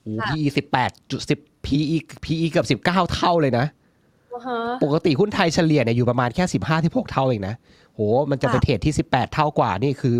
[0.01, 1.77] โอ้ค่ะพีสิบแปดจุดสิบพี
[2.25, 3.65] พีเกือบสิบเก้าเท่าเลยนะ
[4.33, 7.55] อ่าฮะปกติหุ้นไทยเฉลี่ยเนี่ยอยู่ประมาณแค่สิบห้าที่หกเท่าเองนะ
[7.93, 7.99] โห
[8.31, 10.15] มันจะไปค่ะเทรดที่สิบแปดเท่ากว่านี่คือ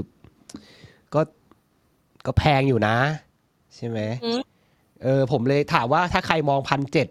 [1.14, 1.22] ก็
[2.26, 2.96] ก็แพงอยู่นะ
[3.76, 4.42] ใช่ไหมอืม
[5.04, 7.08] เออผมเลยถามว่าถ้าใครมองพันเจ็ด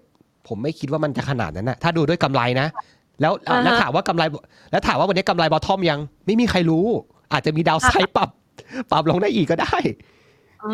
[0.48, 2.68] ผมไม่คิดว่ามันจะขนาดนั้นนะถ้าดูด้วยกำไรนะ
[3.20, 4.22] แล้วอะอ่าฮะแล้วถามว่ากำไร
[4.70, 6.86] แล้วถามว่าวันนี้กำไรบอททอมยัง ไม่มีใครรู้
[7.32, 8.28] อาจจะมีดาวไซด์ปรับ
[8.90, 9.76] ปรับลงได้อีกก็ได้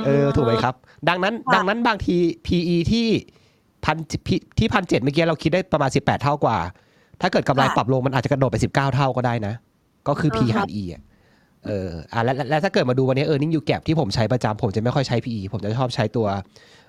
[0.04, 0.74] เออถูกไหมครับ
[1.08, 3.06] ดังนั้นค่ะดังนั้นบางที PE ที่
[3.84, 3.96] พัน
[4.58, 6.56] ที่พันเจ็ดเมื่อกี้เราคิดได้ประมาณ18เท่ากว่า
[7.20, 9.54] ถ้าเกิดกำไรปรับลงมันอาจจะกระโดดไป19เท่าก็ได้นะ
[10.08, 11.02] ก็คือ P หาร E อะ
[11.66, 16.26] เอออะแล้วแล้วแล้วถ้าเกิดมาดูวันนี้ earning yield gap ที่ผมใช้ประจำผมจะไม่ค่อยใช้ PE ผมจะชอบใช้ตัว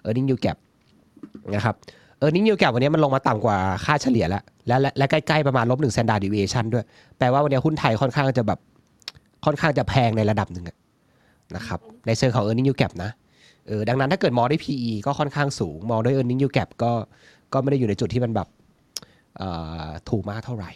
[0.05, 0.57] earning yield gap
[1.55, 1.75] นะครับ
[2.23, 6.85] earning yield gap วันนี้มันลงมาต่ำกว่าค่าเฉลี่ยแล้ว และและและใกล้ๆประมาณลบหนึ่ง standard deviation ด้วย
[7.17, 8.59] แปลว่าวันนี้หุ้นไทยค่อนข้างจะแบบ
[9.45, 10.77] ค่อนข้างจะแพงในระดับหนึ่งอะ
[11.55, 13.11] นะครับในเชิงของ earning yield gap นะ
[13.67, 16.91] เออดังนั้นถ้าเกิดมองด้วย PE ก็ค่อนข้างสูง มองด้วย earning yield gap ก็
[17.53, 18.47] ก็ไม่ได้อยู่ในจุดที่มันแบบ
[19.37, 19.49] เอ่
[19.85, 20.71] อถูกมากเท่าไหร่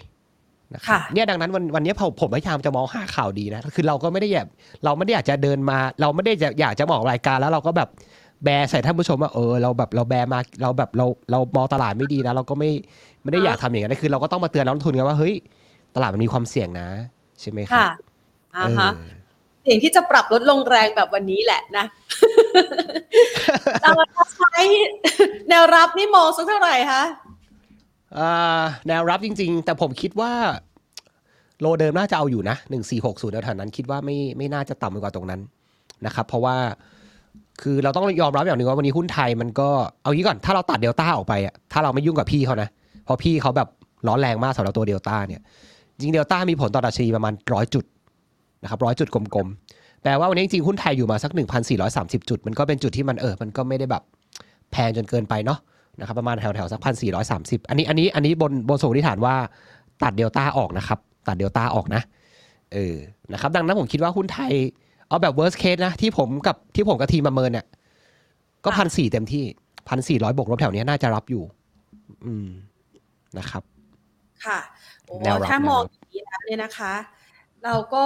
[0.74, 4.48] นะครับค่ะเนี่ยดังนั้นวันวันนี้ผมผมพยายามจะมองหาข่าวดีนะ คือเราก็ไม่ได้อยาก
[4.86, 7.90] เราไม่ได้อยากจะเดินมา เราไม่ได้จะอยากจะมาออกรายการแล้วเราก็แบบ
[8.44, 12.72] แบร์ใส่ท่านผู้ชมว่าเออเราแบบเราแบร์มาเราแบบเราเรามองตลาดไม่ดีนะ เราก็ไม่
[13.24, 15.36] ไม่ได้อยากทำอย่างนั้นคือ เราก็ต้องมาเตือนนักลงทุนกันว่าเฮ้ย
[15.96, 16.88] ตลาดมันมีความเสี่ยงนะ
[17.42, 17.88] ใช่ไหมครัค่ะบ
[18.58, 19.04] อ่าฮะเออ
[19.68, 21.86] สิ่งที่จะปรับลดลงแรงแบบวันนี้แหละนะ
[23.82, 24.62] แต่ว่าถ้าใช้
[25.50, 27.04] แนวรับนี่มองสักเท่าไหร่คะ
[28.18, 30.32] อ่าแนวรับจริง ๆ แต่ผมคิดว่า
[31.60, 35.42] โลเดิมน่าจะเอาอยู่นะหนึ่งสี่หกศูนย์แถวๆนั้นคิดว่าไม่ไม่น่าจะต่ำไปกว่าตรงนั้น
[36.06, 36.58] นะครับ เพราะว่า
[37.62, 39.70] คือเราต้องยอมรับอย่างหนึ่งว่าวันนี้หุ้นไทยมันก็
[40.02, 42.70] เอางี้ก่อนถ้าเราตัดเดลต้าออกไปอะถ้าเราไม่ยุ่งกับพี่เขานะ
[43.06, 43.68] เพราะพี่เขาแบบ
[44.08, 45.42] ร้อนแรงมากสำหรับตัวเดลต้าเนี่ย
[46.00, 47.86] จริงเดลต้ามีผลต่อดัชนีประมาณร้อยจุด
[48.64, 51.32] นะครับร้อยจุดกลมๆแปลว่าวันนี้จริงหุ้นไทยอยู่มาสัก
[51.80, 54.04] 1,430 จุด มันก็เป็นจุดที่มันเออมันก็ไม่ได้แบบ
[54.72, 55.60] แพงจนเกินไปเนาะ
[56.00, 59.36] นะครับประมาณแถวแถวๆสักพันสี่ร้อยสามสิบอันนี้อันนี้อันนี้บนบนสมมติฐานว่า
[60.04, 62.02] ตัดเดลต้าออกนะครับ ตัดเดลต้าออกนะ
[62.74, 62.96] เออ
[63.34, 64.54] นะครับดังนั้นผมคิดว่าหุ้นไทย
[65.10, 67.66] เอาแบบ worst case นะที่ผมกับที่ผมกับทีมประเมินเนี่ย
[68.64, 69.44] ก็พันสี่เต็มที่
[69.90, 71.44] พันสี่ร้อยบวกลบแถวเนี้ยน่าจะรับอยู่
[72.26, 72.48] อืม
[73.38, 73.64] นะครับ
[74.46, 74.60] ค่ะ
[75.06, 76.94] โอ้แนวรับถ้ามองแนวรับอย่างนี้แล้วเนี่ยนะคะ
[77.66, 78.06] เราก็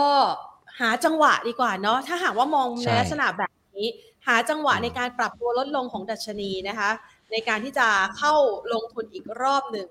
[0.79, 3.87] หาจังหวะดีกว่าเนาะถ้าหากว่ามองใช่ในลักษณะแบบนี้
[4.27, 6.89] หาจังหวะอืมในการปรับตัวลดลงของดัชนีนะคะ
[7.31, 7.87] ในการที่จะ
[8.17, 8.33] เข้า
[8.73, 9.87] ลงทุนอีกรอบหนึ่ง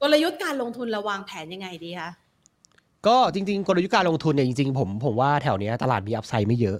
[0.00, 2.10] กลยุทธ์การลงทุนระวางแผนยังไงดีคะ
[3.06, 6.78] ก็จริง ๆ กลยุทธ์การลงทุนเนี่ยจริง ๆ ผมผมว่าแถวเนี้ยตลาดมีอัพไซด์ไม่เยอะ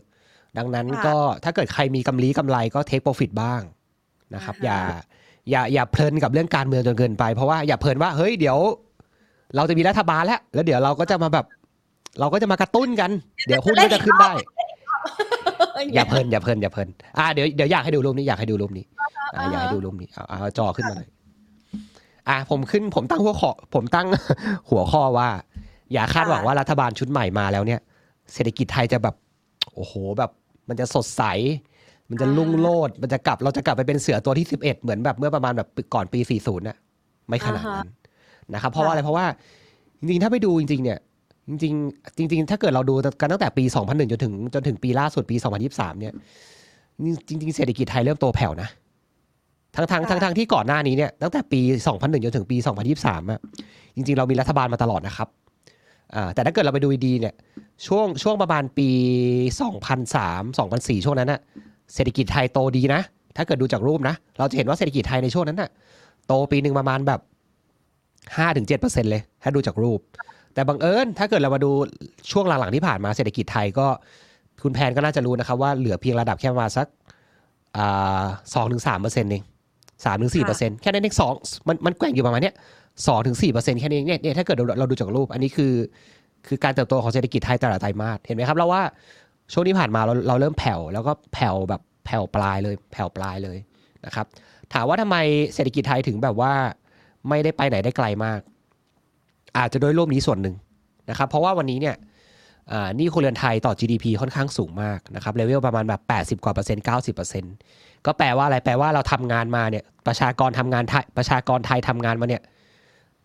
[0.59, 3.61] ดังนั้นค่ะก็ถ้าเกิดใครมีกำไรกำไรก็เทคโปรฟิตบ้าง
[4.35, 4.79] นะครับอ่าอย่า
[5.51, 8.59] อย่าอย่าเพลินกับเรื่องการเมืองจนเกินไป เพราะว่าอย่าเพลินว่าเฮ้ยเดี๋ยว
[9.57, 11.47] เราจะมีรัฐบาลแล้ว แล้วเดี๋ยวเราก็จะมาแบบ
[12.21, 13.11] เราก็จะมากระตุ้นกัน
[13.47, 14.33] เดี๋ยวหุ้นก็จะขึ้นได้
[15.95, 18.85] อย่าเพลินอย่าเพลินอย่าเพลินอ่าเดี๋ยวเดี๋ยวอยากให้ดูรูปนี้อยากให้ดูรูปนี้
[19.35, 21.09] อ่าอยากให้ดูรูปนี้เอาเอาจอขึ้นมาหน่อย
[22.29, 24.07] อ่าผมขึ้นผมตั้งหัวข้อผมตั้ง
[24.71, 25.29] หัวข้อว่า
[25.93, 27.81] อย่าคาดหวังว่ารัฐบาลชุดใหม่มาแล้วเนี่ย
[28.33, 29.15] เศรษฐกิจไทยจะแบบ
[29.75, 30.31] โอ้โหแบบ
[30.69, 31.23] มันจะสดใส
[32.11, 36.77] มันจะรุ่งโรจน์มันจะกลับเราจะกลับไปเป็นเสือตัวที่สิบเอ็ดเหมือนแบบเมื่อประมาณแบบก่อนปีสี่ศูนย์น่ะ
[37.29, 37.89] ไม่ขนาดนั้น
[38.55, 39.27] นะครับ เพราะว่าอะไรเพราะว่า
[40.01, 40.99] จริงๆถ้าไปดูจริง ๆ เนี่ย
[41.49, 45.37] จริงๆจริง ๆ ถ้าเกิดเราดูกันตั้งแต่ปี 2001 จนถึงจนถึงปีล่าสุดปี
[45.69, 46.13] 2023 เนี่ย
[47.29, 48.69] จริง ๆ เศรษฐกิจไทยเริ่มโตแผ่วนะ
[49.77, 51.61] ทั้งทางค่ะทั้งทางที่ก่อนหน้านี้เนี่ยตั้งแต่ปี
[51.93, 52.57] 2001 จนถึงปี
[52.95, 53.41] 2023อะ
[53.97, 55.50] จริง ๆ เรามีรัฐบาลมาตลอดนะครับอ่า
[56.35, 57.35] แต่ถ้าเกิดเราไปดูดีๆเนี่ย
[57.87, 58.89] ช่วงช่วงประมาณปี
[59.69, 61.41] 2003 2004 ช่วงนั้นน่ะ
[61.95, 63.01] เศรษฐกิจไทยโตดีนะ
[63.37, 65.71] ถ้าเกิดดูจากรูปนะ เราจะเห็นว่าเศรษฐกิจไทยในช่วงนั้นน่ะ
[66.27, 67.21] โตปีหนึ่งประมาณแบบ
[68.37, 70.01] ห้าถึงเจ็ดเปอร์เซ็นเลย ถ้าดูจากรูป
[70.55, 71.71] แต่บังเอิญถ้าเกิดเรามาดู
[72.31, 73.87] ช่วงหลังๆที่ผ่านมาเศรษฐกิจไทยก็
[74.63, 76.87] คุณแพนก็น่าจะรู้นะครับว่าเหลือเพียงระดับแค่ประมาณสัก
[78.55, 79.43] สองถึงสามเปอร์เซ็นต์เอง
[80.05, 81.33] สามถึงสี่เปอร์เซ็นต์แค่นั้นเองสอง
[81.69, 82.55] มันมันแกว่งอยู่ประมาณเนี้ย
[83.07, 85.73] สองถึงสี่เปอร์เซ็นต์แค่นี้เนี่ยเนี่ยถ้าเกิดเราดูจากรูป อันนี้คือ
[86.47, 88.83] คือการเติบโตของเศรษฐกิจไทยแต่ละไตรมาสเห็นไหมครับเราว่า
[89.53, 93.59] ช่วงที่ผ่านมาเราเราเริ่มแผ่วแล้วก็แผ่วแบบแผ่วปลายเลยแผ่วปลายเลย
[94.07, 94.27] นะครับ
[94.73, 95.17] ถามว่าทำไม
[95.55, 96.53] เศรษฐกิจไทยถึงแบบว่า
[97.29, 98.41] ไม่ได้ไปไหนได้ไกลมาก
[99.59, 100.55] อาจจะด้วยรูปนี้ส่วนหนึ่ง
[101.11, 101.97] นะครับเพราะว่าวันนี้เนี่ย
[102.99, 106.01] นี่ครัวเรือนไทยต่อ GDP ค่อนข้างสูงมากนะครับเลเวลประมาณแบบ
[106.39, 107.55] 80 กว่าเปอร์เซ็นต์ 90เปอร์เซ็นต์
[108.07, 112.43] ก็แปลว่าอะไรแปลว่าเราทำงานมาเนี่ยประชากรทำงานไทยประชากรไทยทำงานมาเนี่ย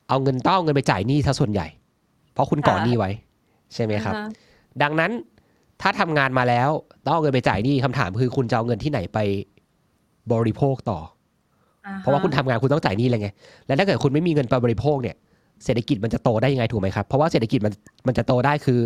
[0.10, 1.68] เอาเงินต้องเงินไปจ่ายหนี้ซะส่วนใหญ่
[2.34, 3.12] เพราะคุณก่อหนี้ไว้
[3.74, 4.14] ใช่ไหมครับ
[4.82, 5.12] ดังนั้น
[5.82, 6.70] ถ้าทำงานมาแล้ว
[7.06, 9.20] ต้องเอาเงินไปจ่ายหนี้คำถามคือคุณจะเอาเงินที่ไหนไป
[10.34, 11.00] บริโภคต่อ
[12.02, 13.30] เพราะว่าคุณทำงานคุณต้องจ่ายหนี้อะไรไง
[13.66, 15.16] แล้วถ้าเกิดคุณไม่มีเงินไปบริโภคเนี่ย
[15.64, 17.74] เศรษฐกิจมันจะโตได้ยังไงถูกไหมครับ เพราะว่าเศรษฐกิจมัน
[18.08, 18.80] มันจะโตได้คือ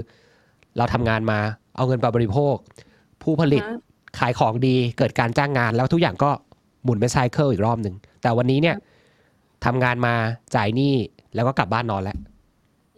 [0.77, 1.39] เราทำงานมา
[1.75, 2.55] เอาเงินไปบริโภค
[3.23, 3.63] ผู้ผลิต
[4.19, 6.29] ขายของดีเกิดการจ้างงานแล้วทุกอย่างก็
[6.83, 8.75] หมุนเป็นไซเคิลอีกรอบหนึ่งแต่วันนี้เนี่ย
[9.65, 10.13] ทำงานมา
[10.55, 10.93] จ่ายหนี้
[11.35, 12.17] แล้วก็กลับบ้านนอนแล้ว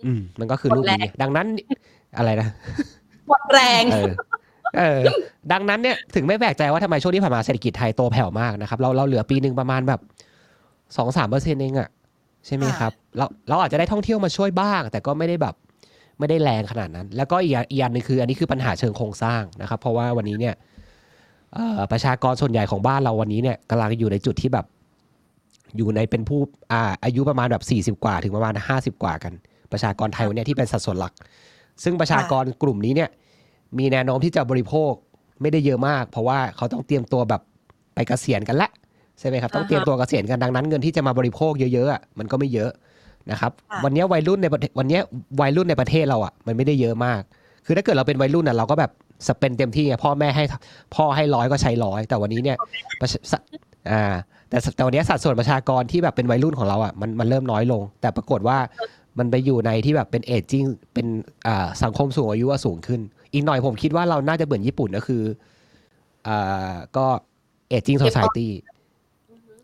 [0.06, 1.48] อืม มันก็คือรูปนี้ดังนั้น
[2.18, 2.48] อะไรนะ
[3.28, 4.12] หมดแรงเออ
[4.78, 5.00] เออ
[5.52, 10.00] ดังนั้นเนี่ยถึงไม่แปลกใจว่าทำไมช่วงที่ผ่านมาเศรษฐกิจไทยโตแผ่วมากนะครับ เราเราเหลือปีหนึ่งประมาณแบบ
[10.98, 11.90] สองสามเปอร์เซ็นต์เองอะ
[12.46, 15.56] ใช่ไหมครับเราเราอาจจะได้ท่องเที่ยวมาช่วยบ้าง แต่ก็ไม่ได้แบบ
[16.20, 20.56] ไม่ได้แรงขนาดนั้น แล้วก็อีกอย่างหนึ่งคือ อันนี้คือปัญหาเชิงโครงสร้างนะครับ เพราะว่าวันนี้เนี่ย
[21.92, 24.66] ประชากรส่วนใหญ่ของบ้านเราวันนี้เนี่ยกำลังอยู่ในจุดที่แบบ
[25.78, 26.40] อยู่ในเป็นผู้
[26.72, 29.34] อ่าอายุประมาณแบบสี่สิบกว่าถึงประมาณห้าสิบกว่ากัน
[29.72, 31.14] ประชากรไทยวันนี้ที่เป็นสัดส่วนหลัก
[31.84, 33.10] ซึ่งประชากรกลุ่มนี้เนี่ย
[33.78, 34.92] มีแนวโน้มที่จะบริโภค
[35.42, 37.42] ไม่ได้เยอะมาก เพราะว่าเขาต้องเตรียมตัวแบบ
[37.96, 38.70] ไปเกษียณกันละ
[39.20, 42.72] ใช่ไหมครับต้องเตรียมตัวเกษียณกันดังนั้นเงินที่จะมาบริโภคเยอะๆมันก็ไม่เยอะ
[43.32, 43.52] นะครับ
[43.84, 44.48] วันนี้วัยรุ่นใน
[44.80, 45.00] วันนี้
[45.42, 47.22] วัยรุ่นในประเทศเราอะมันไม่ได้เยอะมาก
[47.66, 48.92] คือถ้าเกิดเราเป็นวัยรุ่นอะเราก็แบบ
[49.28, 50.44] สเปนเต็มที่ไงพ่อแม่ให้
[50.96, 52.58] พ่อให้ร้อยก็ใช้ร้อยแต่วันนี้เนี่ย
[53.92, 54.04] อ่า
[54.52, 58.58] แต่แต่วันนี้สัดส่วนประชากรที่แบบเป็นวัยรุ่นของเราอะมันมันเริ่มน้อยลง แต่ปรากฏว่า
[59.20, 61.08] มันไปอยู่ในที่แบบเป็นเอจจิ้งเป็น
[61.84, 63.02] สังคมสูงอายุสูงขึ้น
[63.34, 65.24] อีกหน่อยผมคิดว่าเราน่าจะเบื่อญี่ปุ่นก็คือ
[66.28, 67.06] อ่าก็
[67.70, 68.52] เอจจิ้งโซซายตี้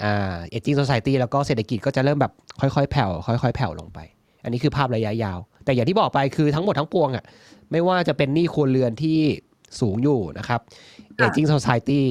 [0.04, 2.32] อ่าเอจจิ้งโซซายตี้แล้วก็เศรษฐกิจก็จะเริ่มแบบ
[2.62, 4.00] ค่อยๆ แผ่วค่อย ๆ แผ่วลงไป
[4.44, 7.24] อันนี้คือภาพระยะยาว แต่อย่างที่บอกไปคือทั้งหมดทั้งปวงอะ
[7.72, 9.20] ไม่ว่าจะเป็นหนี้ครัวเรือนที่
[9.80, 10.60] สูงอยู่นะครับ
[11.26, 12.02] aging society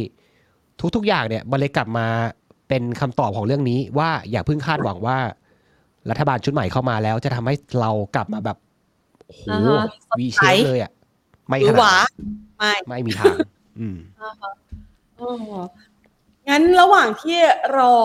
[0.97, 2.07] ทุกๆอย่างเนี่ยมันเลยกลับมา
[2.69, 5.19] เป็นคำตอบของเรื่องนี้ว่าอย่าเพิ่งคาดหวังว่า
[6.11, 8.57] รัฐบาลชุดใหม่เข้ามาแล้ว จะทำให้เรากลับมาแบบ
[9.27, 9.45] โอ้โห
[10.19, 10.93] วีเชฟเลยอะ
[11.49, 12.09] ไม่ขนาด
[12.59, 13.37] ไม่ไม่มีทาง
[13.79, 13.97] อืม
[16.49, 17.39] งั้นระหว่างที่
[17.79, 17.97] รอ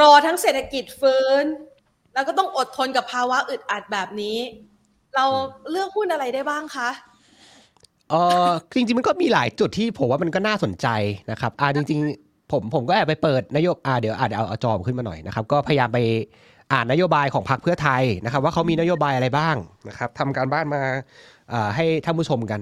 [0.00, 1.44] รอทั้งเศรษฐกิจฟื้น
[2.14, 4.38] แล้วก็ต้องอดทนกับภาวะอึดอัดแบบนี้
[5.14, 5.24] เรา
[5.70, 6.90] เลือกหุ้นอะไรได้บ้างคะ
[8.10, 8.14] เอ
[8.46, 10.88] อจริงๆมันก็มีหลายจุดที่ผมว่ามันก็น่าสนใจ
[11.30, 15.98] นะครับ อ่าจริงๆ ผมผมก็แอบไปเปิดนโยบายเดี๋ยวอาจจะเอาจอขึ้นมาหน่อยนะครับ ก็พยายามไป
[16.72, 19.56] อ่านนโยบายของพรรคเพื่อไทยนะครับ ว่าเขามีนโยบายอะไรบ้าง
[19.88, 20.82] นะครับทำการบ้านมา
[21.76, 22.60] ให้ท่านผู้ชมกัน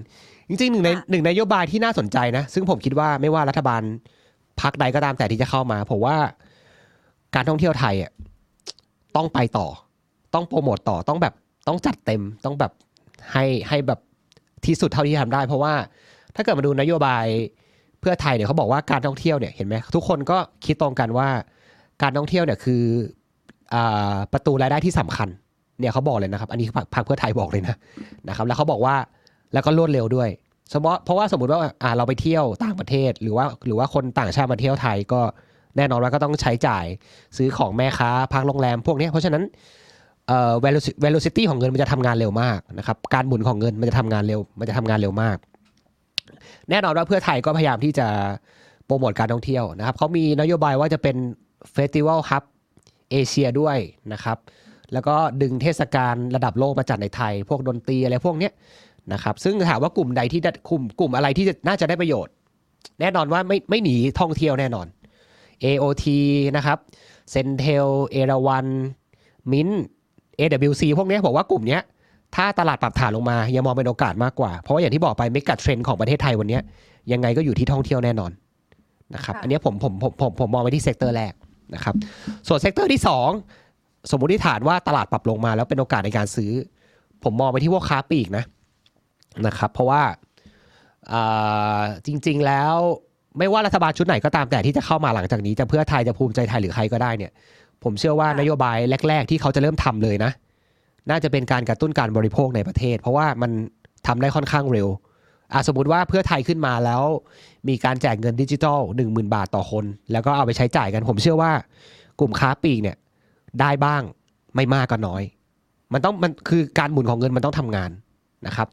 [0.48, 3.82] จริงๆหนึ่งในหนึ่งนโยบายที่น่าสนใจนะ ซึ่งผมคิดว่าไม่ว่ารัฐบาล
[4.60, 6.16] พรรคใดก็ตามแต่ที่จะเข้ามาผมว่า
[7.34, 8.12] การท่องเที่ยวไทยอะ
[9.16, 9.66] ต้องไปต่อ
[10.34, 11.34] ต้องโปรโมตต่อต้องแบบ
[11.68, 12.72] ต้องจัดเต็มต้องแบบ
[13.32, 14.00] ให้ให้แบบ
[14.64, 15.74] ที่สุดเท่าที่ทำได้ เพราะว่า
[16.34, 21.28] ถ้าเกิดมาดูนโยบายเพื่อไทยเนี่ยเขาบอกว่าการท่องเที่ยวเนี่ยเห็นไหมทุกคนก็คิดตรงกันว่า
[22.02, 22.82] การท่องเที่ยวเนี่ยคือ
[23.74, 23.76] อ
[24.32, 25.28] ประตูรายได้ที่สำคัญ
[25.80, 27.76] เนี่ยเขาบอกเลยนะครับ อันนี้พรรคเพื่อไทยบอกเลยนะ
[28.28, 28.94] นะครับ แล้วเขาบอกว่า
[29.52, 30.28] แล้วก็รวดเร็วด้วย
[30.72, 35.20] สมมติเพราะว่าสมมติว่าอ่าเราไปเที่ยวต่างประเทศ หรือว่าหรือว่าคนต่างชาติมาเที่ยวไทยก็
[35.76, 36.84] แน่นอนว่าก็ต้องใช้จ่าย
[37.36, 39.42] ซื้อของแม่ค้าพักโรงแรมพวกนี้เพราะฉะนั้น
[40.28, 40.52] เอ่อ
[41.04, 45.36] velocity ของเงินมันจะทำงานเร็วมากนะครับการหมุนของเงินมันจะทำงานเร็วมันจะทำงานเร็วมาก
[46.70, 48.06] แน่นอนว่าเพื่อไทยก็พยายามที่จะ
[48.86, 51.16] โปรโมทการท่องเที่ยวนะครับเขามีนโยบายว่าจะเป็น
[51.72, 52.44] เฟสติวัลฮับ
[53.10, 53.76] เอเชียด้วย
[54.12, 54.38] นะครับ
[54.92, 58.50] แล้วก็ดึงเทศกาลระดับโลกมาจัดในไทย พวกดนตรีอะไรพวกนี้
[59.12, 62.32] นะครับซึ่งถามว่ากลุ่มใดที่กลุ่มกลุ่มอะไรที่น่าจะได้ประโยชน์
[63.00, 64.86] แน่นอนว่าไม่ไม่หนีท่องเที่ยวแน่นอน
[65.64, 66.04] AOT
[66.56, 66.78] นะครับ
[67.30, 68.66] CENTEL เอราวัณ
[69.52, 69.68] MINT
[70.38, 71.78] AWC พวกนี้บอกว่ากลุ่มนี้
[72.34, 76.58] ถ้าตลาดปรับฐานลงมายังมองเป็นโอกาสมากกว่า เพราะว่าอย่างที่บอกไป megatrend ของประเทศไทยวันนี้
[77.12, 78.30] ยังไงก็อยู่ที่ท่องเที่ยวแน่นอน
[79.14, 81.32] นะครับ อันนี้ผมผมผมผมผมมองไปที่ sector แรก
[81.74, 81.94] นะครับ
[82.48, 83.00] ส่วน sector ที่
[83.54, 86.52] 2 สมมติฐานว่าตลาดปรับลงมาแล้วเป็นโอกาสในการซื้อ
[87.24, 88.44] ผมมองไปที่พวกค้าปลีกนะ
[89.46, 90.02] นะครับ เพราะว่า
[92.06, 92.74] จริง ๆแล้ว
[93.38, 97.32] ไม่ว่ารัฐบาลชุดไหนก็ตามแต่ที่จะเข้ามาหลังจากนี้จะเพื่อไทยจะภูมิใจไทยหรือใครก็ได้เนี่ย
[97.84, 98.76] ผมเชื่อว่านโยบาย
[99.08, 100.32] แรก ๆ ที่เขาจะเริ่มทำเลยนะ
[101.10, 103.50] น่าจะเป็นการกระตุ้นการบริโภคในประเทศ เพราะว่ามัน
[104.06, 104.88] ทำได้ค่อนข้างเร็ว
[105.52, 107.02] อะสมมติว่าเพื่อไทยขึ้นมาแล้ว
[107.68, 111.52] มีการแจกเงินดิจิทัล1 0,000 บาทต่อคน แล้วก็เอาไปใช้จ่ายกัน ผมเชื่อว่า
[112.20, 112.96] กลุ่มค้าปลีกเนี่ย
[113.60, 114.02] ได้บ้าง
[114.56, 115.22] ไม่มากก็น้อย
[115.92, 117.90] มันต้องมันคือการหมุนของเงินมันต้องทำงาน
[118.46, 118.68] นะครับ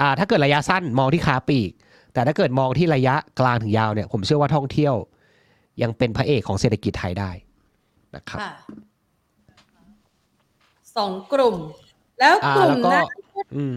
[0.00, 1.70] อ่าถ้าเกิดระยะสั้นมองที่ค้าปลีก
[2.12, 4.94] แต่ถ้าเกิดมองที่ระยะกลางถึงยาวเนี่ยผมเชื่อว่าท่องเที่ยว
[5.82, 7.30] ยังเป็นพระเอกของเศรษฐกิจไทยได้
[8.16, 8.40] นะครับ
[10.96, 11.56] สองกลุ่ม
[12.20, 13.06] แล้วกลุ่มอ่าแล้วก็นั้น
[13.56, 13.74] อืม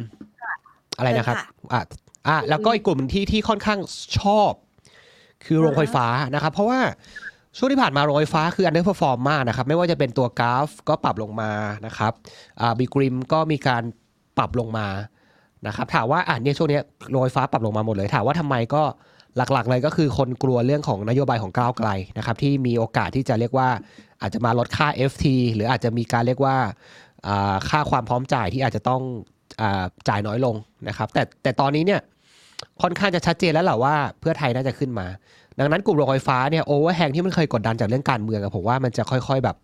[0.98, 1.82] อะไรนะครับเชิญค่ะอะ
[2.28, 3.80] อะแล้วก็อีกกลุ่มที่ที่ค่อนข้าง
[4.20, 4.52] ชอบ
[5.46, 6.80] คือโรงไฟฟ้านะครับ เพราะว่า
[7.58, 11.52] ช่วงที่ผ่านมาโรงไฟฟ้าคือ underperform มากนะครับ ไม่ว่าจะเป็นตัวกราฟก็ปรับลงมา
[11.86, 12.12] นะครับ
[12.62, 13.84] อ่าบีกริมก็มีการ
[14.38, 14.88] ปรับลงมา
[15.68, 18.84] นะครับถามว่าอะเนี่ยช่วงเนี้ยโรงไฟฟ้าปรับลงมาหมดเลยถามว่าทำไมก็
[19.38, 23.70] หลักๆเลยก็คือคนกลัวเรื่องของนโยบายของก้าวไกลนะครับที่มีโอกาสที่จะเรียกว่า
[24.22, 26.72] อาจจะมาลดค่า FT หรืออาจจะมีการเรียกว่าอ่า
[27.70, 29.02] ค่าความพร้อมจ่ายที่อาจจะต้อง
[29.62, 29.64] อ
[30.10, 30.56] จ่ายน้อยลง
[30.88, 32.02] นะครับ แต่แต่ตอนนี้เนี่ย
[32.82, 35.08] ค่อนข้างจะชัดเจนแล้วแหละว่าเพื่อไทยน่าจะขึ้นมา
[35.60, 39.56] ดังนั้นกลุ่มโรงไฟฟ้าเนี่ย overhang ที่มันเคยกดดันจากเรื่องการเมืองผมว่ามันจะค่อย ๆแบบ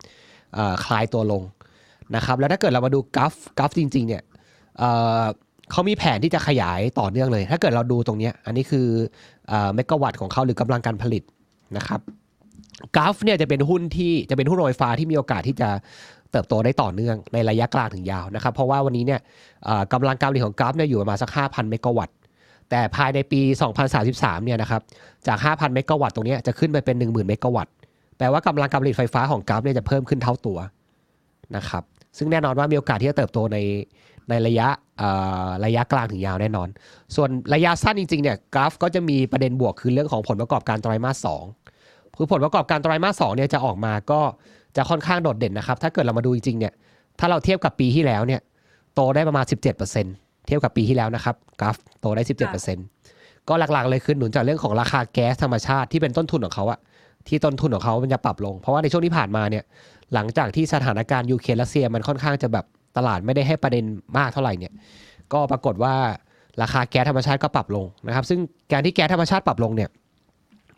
[0.86, 1.43] คลายตัวลง
[2.16, 4.22] นะครับ แล้วถ้าเกิดเรามาดู Gulf Gulf จริง ๆ เนี่ย
[4.78, 8.88] เขามีแผนที่จะขยายต่อเนื่องเลย ถ้าเกิดเราดูตรงนี้อันนี้คือ
[9.49, 11.24] เมกะวัตต์ของเขาหรือกำลังการผลิต
[11.78, 11.99] นะครับ
[12.96, 15.70] Gulf เนี่ยจะเป็นหุ้นที่จะเป็นหุ้นโรงไฟฟ้าที่มีโอกาสที่จะ
[16.32, 19.20] เติบโตได้ต่อเนื่องในระยะกลางถึงยาวนะครับ เพราะว่าวันนี้เนี่ย
[19.94, 22.16] กำลังการผลิตของ Gulf เนี่ยอยู่ประมาณสัก 5,000 เมกะวัตต์
[22.70, 23.42] แต่ภายในปี
[23.94, 24.82] 2033 เนี่ยนะครับ
[25.28, 27.74] จาก 5,000 เมกะวัตต์ตรงนี้จะขึ้นไปเป็น 10,000 เมกะวัตต์
[28.18, 30.58] แปลว่ากำลังการผลิตไฟฟ้าของ Gulf เนี่ยจะเพิ่มขึ้นเท่าตัว
[31.56, 31.84] นะครับ
[32.18, 33.58] ซึ่งแน่นอนว่ามีโอกาสที่จะเติบโตใน
[34.30, 34.68] ในระยะ
[35.66, 36.68] ระยะกลางถึงยาวแน่นอน
[37.16, 41.28] ส่วนระยะสั้นจริงๆเนี่ย Gulf ก็จะมีประเด็นบวกคือเรื่องของผลประกอบการไตรมาส
[41.72, 44.22] 2คือผลประกอบการไตรมาส2เนี่ยจะออกมาก็
[44.76, 46.74] จะค่อนข้างโดดเด่นนะครับ ถ้าเกิดเรามาดูจริงๆเนี่ย
[47.20, 48.42] ถ้าเราเทียบกับปีที่แล้วเนี่ย
[48.96, 52.24] โตได้ประมาณ 17%เทียบกับปีที่แล้วนะครับกราฟโตได้
[52.86, 56.80] 17%ก็หลักๆเลยคือหนุนจากเรื่องของราคาแก๊สธรรมชาติที่เป็นต้นทุนของเขาอะ
[57.28, 59.64] ที่ต้นทุนของเขามันจะปรับลง เพราะว่าในช่วงที่ผ่านมาเนี่ย
[60.14, 62.66] หลังจากที่สถานการณ์ยูเครนรัสเซียมันค่อนข้างจะแบบ
[62.98, 63.84] ตลาดไม่ได้ให้ประเด็น
[64.18, 64.74] มากเท่าไหร่เนี่ย
[65.34, 65.96] ก็ปรากฏว่า
[66.62, 68.40] ราคาแก๊สธรรมชาติก็ปรับลงนะครับ ซึ่ง
[68.72, 69.90] การที่แก๊สธรรมชาติปรับลงเนี่ย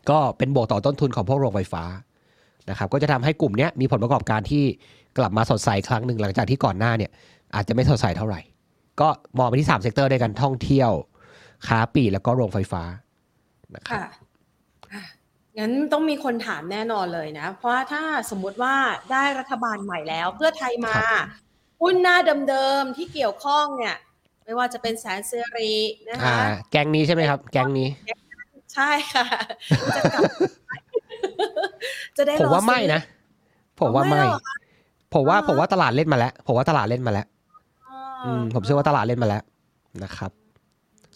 [0.09, 1.83] ก็เป็นบวกต่อต้นทุนของพวกโรงไฟฟ้า
[2.69, 4.63] นะครับก็จะทำให้กลุ่มเนี้ยมีผลประกอบการที่
[5.17, 7.11] กลับมาสดใสอีกครั้งหนึ่งหลังจากที่ก่อนหน้าเนี่ย
[7.55, 8.41] อาจจะไม่สดใสเท่าไหร่
[9.01, 9.07] ก็
[9.37, 10.91] มองไปที่3 sector ด้วยกันท่องเที่ยว
[11.67, 12.83] ค้าปลีกแล้วก็โรงไฟฟ้า
[13.75, 14.05] นะครับค่ะ
[14.93, 15.03] อะ
[15.57, 18.75] งั้นต้องมีคนถามแน่นอนเลยนะ เพราะว่าถ้าสมมุติว่า
[19.11, 21.25] ได้รัฐบาลใหม่แล้ว เพื่อไทยมาครับ
[21.81, 22.17] หุ้นหน้า
[22.49, 23.95] เดิมๆที่เกี่ยวข้องเนี่ย
[24.43, 25.71] ไม่ว่าจะเป็นแสนสิริ
[26.09, 27.89] นะอ่าคะแก๊งนี้ใช่ไหมครับ แก๊งนี้
[28.73, 29.25] ใช่ค่ะ
[29.95, 30.23] จะกลับ
[32.17, 33.01] จะได้ผมว่าอซื้อไม่นะ
[33.79, 34.55] ผมว่าอ๋อไม่ไม่หรอคะ
[35.13, 37.27] ผมว่าอ๋อผมว่าตลาดเล่นมาแล้ว ผมว่าตลาดเล่นมาแล้ว
[38.25, 39.43] อืมผมเชื่อว่าตลาดเล่นมาแล้ว
[40.03, 40.31] นะครับ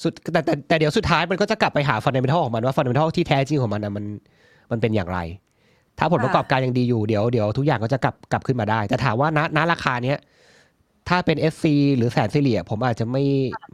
[0.01, 4.05] สุดแต่แต่แต่เดี๋ยวสุดท้ายมันก็จะกลับไปหาฟันเดเมทัลของมันว่าฟันเดเมทัลที่แท้จริงของมันนะมัน
[4.71, 5.19] มันเป็นอย่างไร
[5.99, 10.17] ถ้าผลประกอบการยังดีอยู่เดี๋ยวเดี๋ยวทุกอย่างก็จะกลับกลับขึ้นมาได้ แต่ถามว่าณณราคาเนี้ย
[11.09, 11.65] ถ้าเป็น SC
[11.97, 13.23] หรือแสนสิริอะผมอาจจะไม่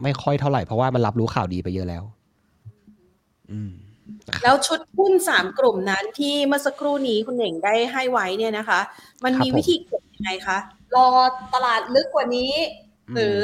[0.03, 2.03] ไม่ค่อยเท่าไหร่เพราะว่ามันรับรู้ข่าวดีไปเยอะแล้ว
[3.51, 3.71] อืม
[4.43, 8.79] แล้วชุดหุ้นสามกลุ่มนั้นที่เมื่อสักครู่นี้คุณเหน่งได้ให้ไว้เนี่ยนะคะ
[9.23, 10.57] มันมีครับผมวิธีเก็บยังไงคะ
[10.95, 11.07] รอ
[11.53, 12.53] ตลาดลึกกว่านี้
[13.15, 13.43] หรือ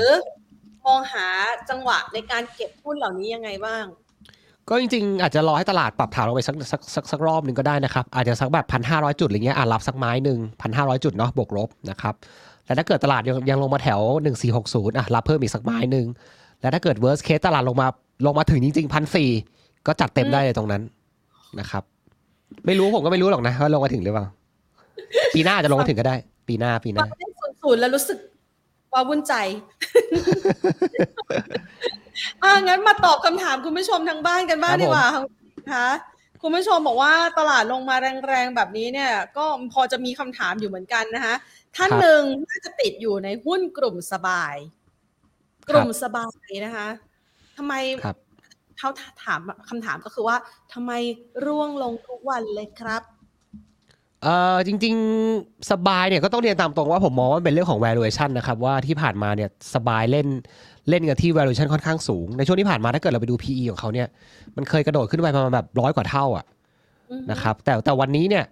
[0.85, 1.27] มองหา
[1.69, 3.85] จังหวะในการเก็บหุ้นเหล่านี้ยังไงบ้าง
[4.69, 12.15] ก็จริงๆ อาจจะรอให้ตลาดปรับฐานลงไปสักสักสักสักรอบหนึ่งก็ได้นะครับ อาจจะสักแบบพันห้าร้อยจุดอะไรเงี้ยอะรับสักไม้หนึ่งพันห้าร้อยจุดเนาะบวกลบนะครับ
[12.65, 16.07] แล้วถ้าเกิดตลาดยังยังลงมาแถวหนึ่งสี่หกศูนย์อะรับเพิ่มอีกสักไม้หนึ่ง
[16.61, 17.87] แล้วถ้าเกิด worst case ตลาดลงมา
[18.25, 19.29] ลงมาถึงจริงๆพันสี่
[19.89, 20.81] ก็จัดเต็มได้เลยตรงนั้น
[21.59, 21.83] นะครับ
[22.65, 24.25] ไม่รู้ผมก็ไม่รู้หรอกนะว่าลงมาถึงหรือเปล่า
[25.33, 26.15] ปีหน้าอาจจะลงมาถึงก็ได้
[26.47, 28.17] ปีหน้าปีหฟัน้างเลขศูนย์ศูนย์แล้วรู้สึก
[28.93, 29.33] ว่าวุ่นใจ
[32.43, 35.07] อ่างั้นมาตอบคำถามคุณผู้ชมทางบ้านกันบ้างครับผมดีกว่า
[35.71, 35.87] ค่ะ
[36.41, 37.95] คุณผู้ชมบอกว่าตลาดลงมา
[38.27, 41.35] แรงๆแบบนี้เนี่ย ก็พอจะมีคำถามอยู่เหมือนกันนะคะ
[41.75, 44.55] ท่านหนึ่งน่าจะติดอยู่ในหุ้นกลุ่มสบาย
[45.69, 46.87] กลุ่มสบายนะคะ
[47.57, 47.73] ทำไม
[48.05, 48.17] ครับ
[48.79, 48.89] เขา
[49.23, 50.35] ถามคำถามก็คือว่า
[50.73, 50.91] ทำไม
[51.45, 53.01] ร่วงลงทุกวันเลยครับ
[54.23, 54.95] เอ่อจริง
[55.33, 60.27] ๆ สบายเนี่ยก็ต้องเรียนตามตรงว่าผมมองว่ามันเป็นเรื่องของ valuation นะครับ ว่าที่ผ่านมาเนี่ยสบายเล่น
[60.89, 64.07] เล่นกันที่ valuation ค่อนข้างสูง ในช่วงที่ผ่านมาถ้าเกิดเราไปดู PE ของเขาเนี่ย
[64.55, 66.45] มันเคยกระโดดขึ้นไปประมาณแบบร้อยกว่าเท่าอะ
[67.09, 68.43] อืมนะครับแต่แต่วันนี้เนี่ย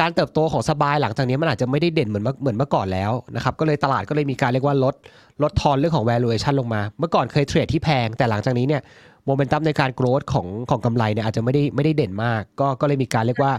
[0.00, 4.94] การเติบโตของสบายหลังจากนี้มันอาจจะไม่ได้เด่นเหมือนเหมือนเมื่อก่อนแล้วนะครับก็เลยตลาดก็เลยมีการเรียกว่าลด
[5.42, 8.82] ลดทอนเรื่องของ valuation ลงมา เมื่อก่อนเคยเทรดที่แพงแต่หลังจากนี้เนี่ย
[9.30, 13.52] โมเมนตัมในการโกรธของของกำไรเนี่ยอาจจะไม่ได้ไม่ได้เด่นมาก ก็ก็เลยมีการเรียกว่า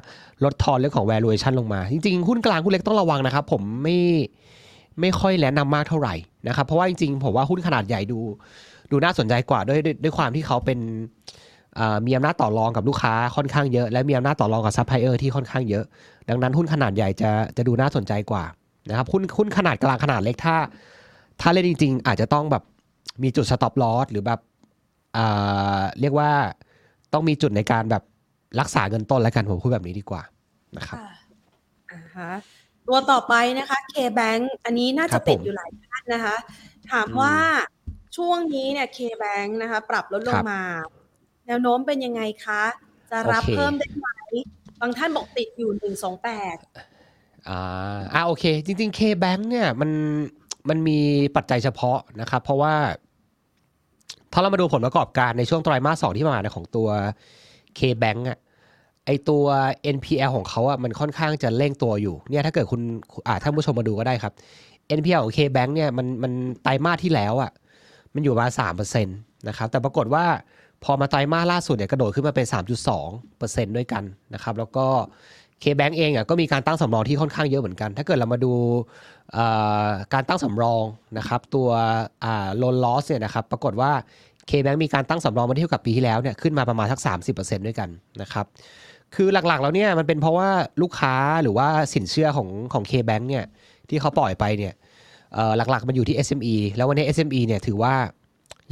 [0.43, 3.97] ลดทอนเรื่องของ valuation ลงมา จริงๆ หุ้นกลางหุ้นเล็กต้องระวังนะครับ ผมไม่
[4.99, 6.15] ไม่ค่อยแนะนำมากเท่าไหร่
[6.47, 8.19] นะครับ เพราะว่าจริงๆ ผมว่าหุ้นขนาดใหญ่ดู
[8.91, 10.79] ดูน่าสนใจกว่าด้วยด้วยด้วยความที่เขาเป็น
[12.05, 15.85] มีอำนาจต่อรองกับลูกค้าค่อนข้างเยอะ และมีอำนาจต่อรองกับซัพพลายเออร์ที่ค่อนข้างเยอะ
[16.29, 18.43] ดังนั้นหุ้นขนาดใหญ่จะจะดูน่าสนใจกว่า
[18.89, 20.55] นะครับหุ้นหุ้นขนาดกลางขนาดเล็กถ้า
[21.41, 22.63] ถ้าเล่นจริง ๆ อาจจะต้องแบบ
[23.23, 24.39] มีจุด stop loss หรือแบบ
[25.99, 26.31] เรียกว่า
[27.13, 28.03] ต้องมีจุดในการแบบ
[28.59, 30.21] รักษาเงินต้นแล้วกันผมพูดแบบนี้ดีกว่า
[30.77, 30.97] นะครับ
[31.91, 32.31] อ่าฮะ
[32.87, 36.35] ตัวต่อไปนะคะ K-Bank อันนี้น่าจะติดอยู่หลายท่านนะคะ
[36.91, 37.35] ถามว่า
[38.17, 40.61] ช่วงนี้เนี่ย K-Bank นะคะ ปรับลดลงมา
[41.47, 42.63] แนวโน้มเป็นยังไงคะ
[43.11, 44.07] จะรับเพิ่มได้ไหม
[44.81, 46.57] บางท่านบอกติดอยู่หนึ่งสองแปด
[47.49, 49.91] อ่าอ่าโอเค จริงๆ K-Bank เนี่ยมัน
[50.69, 50.99] มันมี
[51.35, 52.75] ปัจจัยเฉพาะนะครับ เพราะว่า
[54.33, 56.89] ถ้าเรามาดูผลประกอบการในช่วงไตรมาสสองที่ผ่านมาของตัว
[57.77, 58.39] K-Bank อะ
[59.05, 59.45] ไอตัว
[59.95, 62.81] NPL ของเขาอะมันค่อนข้างจะเร่งตัวอยู่เนี่ยถ้าเกิดคุณ
[63.27, 64.33] อ่าท่านผู้ชมมาดูก็ได้ครับ
[64.97, 66.31] NPL ของ K-Bank เนี่ยมันมัน
[66.63, 67.51] ไตรมาสที่แล้วอะ
[68.13, 69.17] มันอยู่มาสามเปอร์เซ็นต์
[69.47, 70.25] นะครับแต่ปรากฏว่า
[70.83, 72.47] พอมาไตรมาสล่าสุดเนี่ยกระโดดขึ้นมาเป็น
[73.11, 74.03] 3.2%ด้วยกัน
[74.33, 74.85] นะครับ แล้วก็
[75.63, 78.53] K-Bank เองอะก็มีการตั้งสำรองที่ค่อนข้างเยอะเหมือนกัน ถ้าเกิดเรามาดู
[80.13, 80.83] การตั้งสำรอง
[81.17, 81.69] นะครับตัว
[82.57, 83.91] โลนลอสเนี่ยนะครับปรากฏว่า
[84.49, 86.99] K-Bank มีการตั้งสำรองมาเทียบกับปีที่แล้วเนี่ยขึ้นมาประมาณสัก
[87.35, 87.89] 30%ด้วยกัน
[88.21, 88.45] นะครับ
[89.15, 90.49] คือหลักๆแล้วเนี่ยมันเป็นเพราะว่า
[90.81, 93.45] ลูกค้าหรือว่าสินเชื่อของของ K-Bank เนี่ย
[93.89, 94.73] ที่เขาปล่อยไปเนี่ย
[95.57, 97.93] หลักๆมันอยู่ที่ SME แล้ววันนี้ SME เนี่ยถือว่า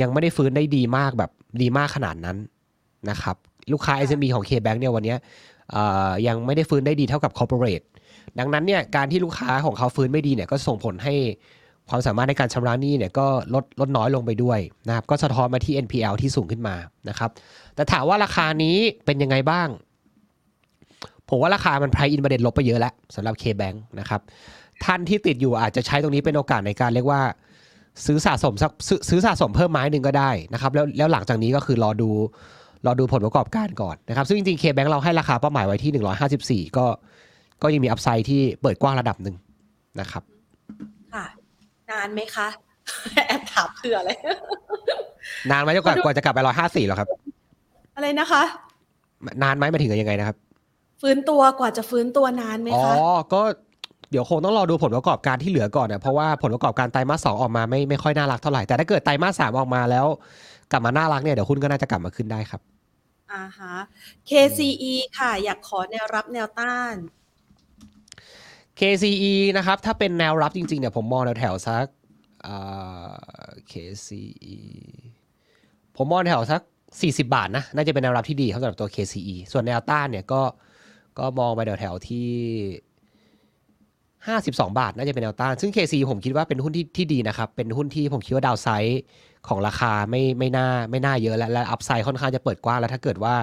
[0.02, 1.32] ยังไม่ได้ฟื้นได้ดีมากแบบ
[1.62, 2.38] ดีมากขนาดนั้น
[3.10, 3.36] นะครับ
[3.72, 5.16] ลูกค้า SME ของ K-Bank เนี่ยวันนี้
[6.28, 7.86] ยังไม่ได้ฟื้นได้ดีเท่ากับ Corporate
[8.40, 11.16] ดังนั้นเนี่ยการที่ลูกค้าของเขาฟื้นไม่ดีเนี่ยก็ส่งผลให้
[11.90, 16.76] ความสามารถในการชำระหนี้เนี่ยก็ลดลดน้อยลงไปด้วยนะครับก็สะท้อนมาที่ NPL ที่สูงขึ้นมา
[17.10, 17.30] นะครับ
[17.76, 19.68] แต่ถามว่าราคานี้เป็นยังไงบ้าง
[21.30, 24.22] ผมว่าราคามันไพรอินประเด็นลบไปเยอะแล้วสำหรับ K-Bank นะครับ
[24.86, 27.22] ท่านที่ติดอยู่อาจจะใช้ตรงนี้เป็นโอกาสในการเรียกว่า
[28.06, 28.72] ซื้อสะสมสัก
[29.10, 32.10] ซื้อสะสมเพิ่มไม้หนึ่งก็ได้นะครับแล้วแล้วหลังจากนี้ก็คือรอดู
[32.86, 36.86] รอดูผลประกอบการก่อนนะครับ ซึ่งจริงๆ K-Bank เราให้ราคาเป้าหมายไว้ที่ 154 ก็
[37.62, 39.36] ก็ยังมีอัพไซด์ที่เปิดกว้างระดับหนึ่ง
[40.00, 40.24] นะครับ
[41.14, 41.26] ค่ะ
[41.92, 42.48] นานไหมคะ
[43.28, 44.18] แอบถามเผื่อเลย
[45.52, 47.10] นานไหมจนกว่ากว่าจะกลับไปร้อยห้าสี่หรอครับ
[47.96, 48.44] อะไรนะคะ
[49.44, 50.38] นานไหมมาถึงยังไงนะครับ
[51.02, 53.42] ฟื้นตัวกว่าจะฟื้นตัวนานไหมคะ อ๋อ ก็
[54.12, 60.06] เดี๋ยวคงต้องรอดูผลประกอบการที่เหลือก่อนเนี่ยเพราะว่าผลประกอบการไตรมาสสองออกมาไม่ไม่ค่อยน่ารักเท่าไหร่ แต่ถ้าเกิดไตรมาสสามออกมาแล้ว
[60.72, 62.62] กลับมาน่ารักเนี่ยเดี๋ยวหุ้นก็น่าจะกลับมาขึ้นได้ครับ
[63.32, 63.76] อ่าฮะ
[64.30, 66.96] KCE ค่ะอยากขอแนวรับแนวต้าน
[68.80, 71.86] KCE นะครับ ถ้าเป็นแนวรับจริงๆเนี่ยผมมองแถวแถวสัก
[73.72, 74.58] KCE
[75.98, 76.62] ผมมองแถวสัก
[76.98, 80.42] 40 บาทนะ น่าจะเป็นแนวรับที่ดีสำหรับตัว KCE ส่วนแนวต้านเนี่ยก็
[81.20, 82.30] ก็มองไปแถวแถวที่
[84.28, 89.02] 52 บาท น่าจะเป็นแนวต้าน ซึ่ง KC ผมคิดว่าเป็นหุ้นที่ที่ดีนะครับ เป็นหุ้นที่ผมคิดว่าดาวไซด์
[89.48, 93.36] ของราคาไม่ไม่น่าไม่น่าเยอะและและอัพไซด์ค่อนข้างจะเปิดกว้างแล้วถ้าเกิดว่า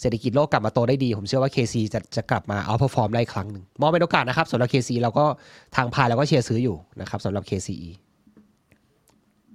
[0.00, 5.24] เศรษฐกิจโลกกลับมาโตได้ดี ผมเชื่อว่า KC จะจะกลับมาเอาพอฟอร์มได้ครั้งหนึ่งมองเป็นโอกาสนะครับสำหรับ KC เราก็
[5.76, 7.90] ทางพายเราก็เชียร์ซื้ออยู่นะครับสำหรับ KCE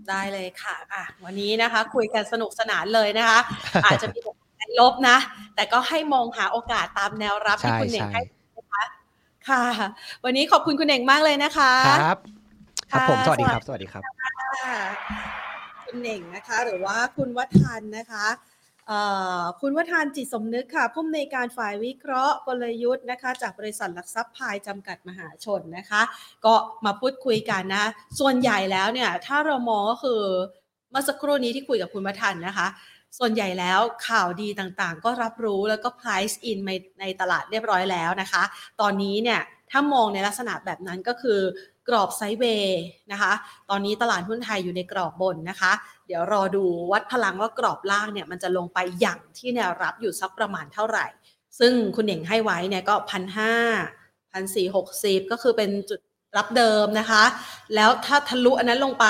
[0.09, 3.39] ได้เลยค่ะอะ วันนี้นะคะ คุยกันสนุกสนานเลยนะคะ
[3.85, 4.19] อาจจะมี
[4.79, 5.17] ลบนะ
[5.55, 8.21] แต่ก็ให้มองหาโอกาสตามแนวรับที่คุณเน่งให้
[8.57, 8.83] นะคะ
[9.49, 9.63] ค่ะ
[10.25, 12.17] วันนี้ขอบคุณคุณเน่งมากเลยนะคะ ครับ
[12.91, 14.03] ครับผมสวัสดีครับ สวัสดีครับ
[15.93, 18.25] คุณเน่งนะคะ หรือว่าคุณวัฒนนะคะ
[19.61, 26.01] คุณวัฒนจิตสมนึกค่ะผู้อำนวยการฝ่ายวิเคราะห์กลยุทธ์นะคะ จากบริษัทหลักทรัพย์พายจำกัดมหาชนนะคะ
[26.45, 26.53] ก็
[26.85, 27.85] มาพูดคุยกันนะ
[28.19, 30.21] ส่วนใหญ่แล้วเนี่ย ถ้าเรามองก็คือ
[30.89, 32.67] เมื่อสักครู่นี้ที่คุยกับคุณวัฒนนะคะ
[33.19, 38.43] ส่วนใหญ่แล้วข่าวดีต่างๆ ก็รับรู้แล้วก็ price in ในในตลาดเรียบร้อยแล้วนะคะ
[38.81, 39.41] ตอนนี้เนี่ย
[39.71, 41.39] ถ้ามองในลักษณะแบบนั้นก็คือ
[41.87, 42.79] กรอบไซเวย์
[43.11, 43.33] นะคะ
[43.69, 45.71] ตอนนี้ตลาดหุ้นไทยอยู่ในกรอบบนนะคะ
[46.07, 51.05] เดี๋ยวรอดูวัดพลังว่ากรอบล่างเนี่ยมันจะลงไปอย่างที่แนวรับอยู่สักประมาณเท่าไหร่
[51.59, 53.53] ซึ่งคุณเน่งให้ไว้เนี่ยก็พันห้า
[54.31, 55.99] พันสี่หกสิบก็คือเป็นจุด
[56.37, 57.23] รับเดิมนะคะ
[57.75, 59.07] แล้วถ้าทะลุอันนั้นลงไป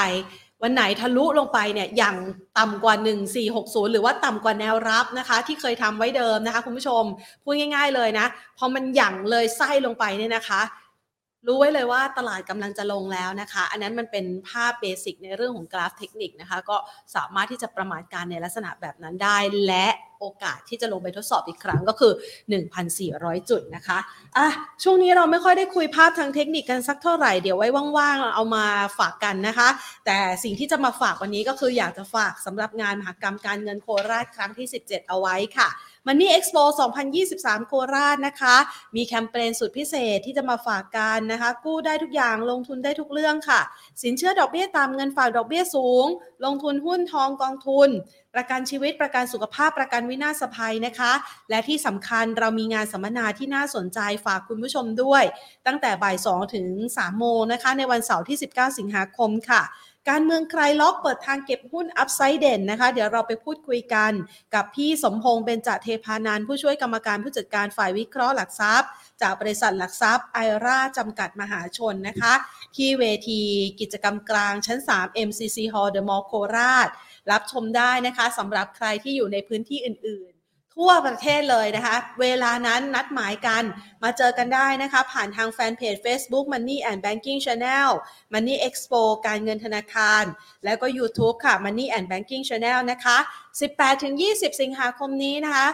[0.63, 2.15] วันไหนทะลุลงไปเนี่ยอย่าง
[2.59, 2.95] ต่ำกว่า
[3.43, 7.03] 1460 หรือว่าต่ำกว่าแนวรับนะคะ ที่เคยทำไว้เดิมนะคะ คุณผู้ชม
[7.43, 8.25] พูดง่าย ๆเลยนะ
[8.57, 10.61] พอมันหยั่งเลยไส้ลงไปเนี่ยนะคะ
[11.47, 16.77] รู้ไว้เลยว่าตลาดกำลังจะลงแล้วนะคะ อันนั้นมันเป็นภาพเบสิกในเรื่องของกราฟเทคนิคนะคะ ก็
[17.15, 19.87] สามารถที่จะประมาณการในลักษณะแบบนั้นได้และ
[20.23, 22.13] โอกาสที่จะลงไปทดสอบอีกครั้งก็คือ
[22.79, 23.97] 1,400 จุดนะคะ
[24.37, 24.47] อะ
[24.83, 27.67] ช่วงนี้เราไม่ค่อยได้คุยภาพทางเทคนิคกันสักเท่าไหร่เดี๋ยวไว้
[27.97, 28.65] ว่างๆเอามา
[28.99, 29.69] ฝากกันนะคะ
[30.05, 35.69] แต่สิ่งที่จะมาฝากวันนี้ก็คืออยากจะฝากสำหรับงานมหกรรมการเงินโคราชครั้งที่ 17 เอาไว้ค่ะ
[36.07, 36.63] Money Expo
[37.19, 38.55] 2023 โคราชนะคะ
[38.95, 43.61] มีแคมเปญสุดพิเศษที่จะมาฝากกันนะคะ กู้ได้ทุกอย่างลงทุนได้ทุกเรื่องค่ะ
[44.03, 46.05] สินเชื่อดอกเบี้ยตามเงินฝากดอกเบี้ยสูง
[46.45, 47.89] ลงทุนหุ้นทองกองทุน
[48.35, 51.11] ประกันชีวิตประกันสุขภาพประกันวินาศภัยนะคะ
[51.49, 55.23] และที่สำคัญเรามีงานสัมมนาที่น่าสนใจฝากคุณผู้ชมด้วย
[55.67, 56.67] ตั้งแต่บ่าย 2 ถึง
[56.97, 59.63] 3 โมงนะคะ ในวันเสาร์ที่ 19 สิงหาคมค่ะ
[60.09, 64.11] การเมืองคลายล็อกเปิดทางเก็บหุ้น upside เด่นนะคะ เดี๋ยวเราไปพูดคุยกัน
[64.55, 68.89] กับพี่สมพงษ์เบญจเทพานันผู้ช่วยกรรมการผู้จัดการฝ่ายวิเคราะห์หลักทรัพย์
[69.21, 72.33] จากบริษัทหลักทรัพย์ไอราจำกัดมหาชนนะคะ
[72.75, 73.41] ที่เวที
[73.79, 76.89] กิจกรรมกลางชั้น 3 MCC Hall The Mall โคราช
[77.31, 83.63] รับชมได้นะคะสำหรับใครที่อยู่ในพื้นที่อื่นๆทั่วประเทศเลยนะคะ เวลานั้นนัดหมายกัน
[84.03, 87.89] มาเจอกันได้นะคะ ผ่านทางแฟนเพจ Facebook Money and Banking Channel
[88.33, 90.23] Money Expo การเงินธนาคาร
[90.65, 93.17] แล้วก็ YouTube ค่ะ Money and Banking Channel นะคะ
[93.89, 95.67] 18-20 สิงหาคมนี้นะคะ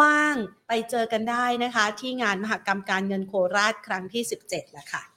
[0.00, 5.11] ว่าง ๆ ไปเจอกันได้นะคะ ที่งานมหกรรมการเงินโคราชครั้งที่ 17แล้วค่ะ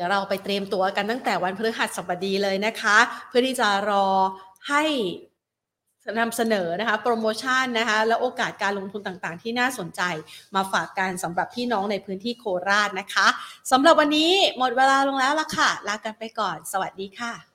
[0.00, 2.96] ดี๋ยวเราไปเตรียมตัวกันตั้งแต่วันพฤหัสบดีเลยนะคะ
[3.28, 4.06] เพื่อที่จะรอ
[4.68, 4.82] ให้
[6.20, 10.02] นำเสนอนะคะโปรโมชั่นนะคะและโอกาสการลงทุนต่างๆ ที่น่าสนใจ
[10.54, 13.26] มาฝากกันสำหรับพี่น้องในพื้นที่โคราชนะคะ
[13.70, 17.47] สำหรับวันนี้หมดเวลาลงแล้วละค่ะ ลากันไปก่อน สวัสดีค่ะ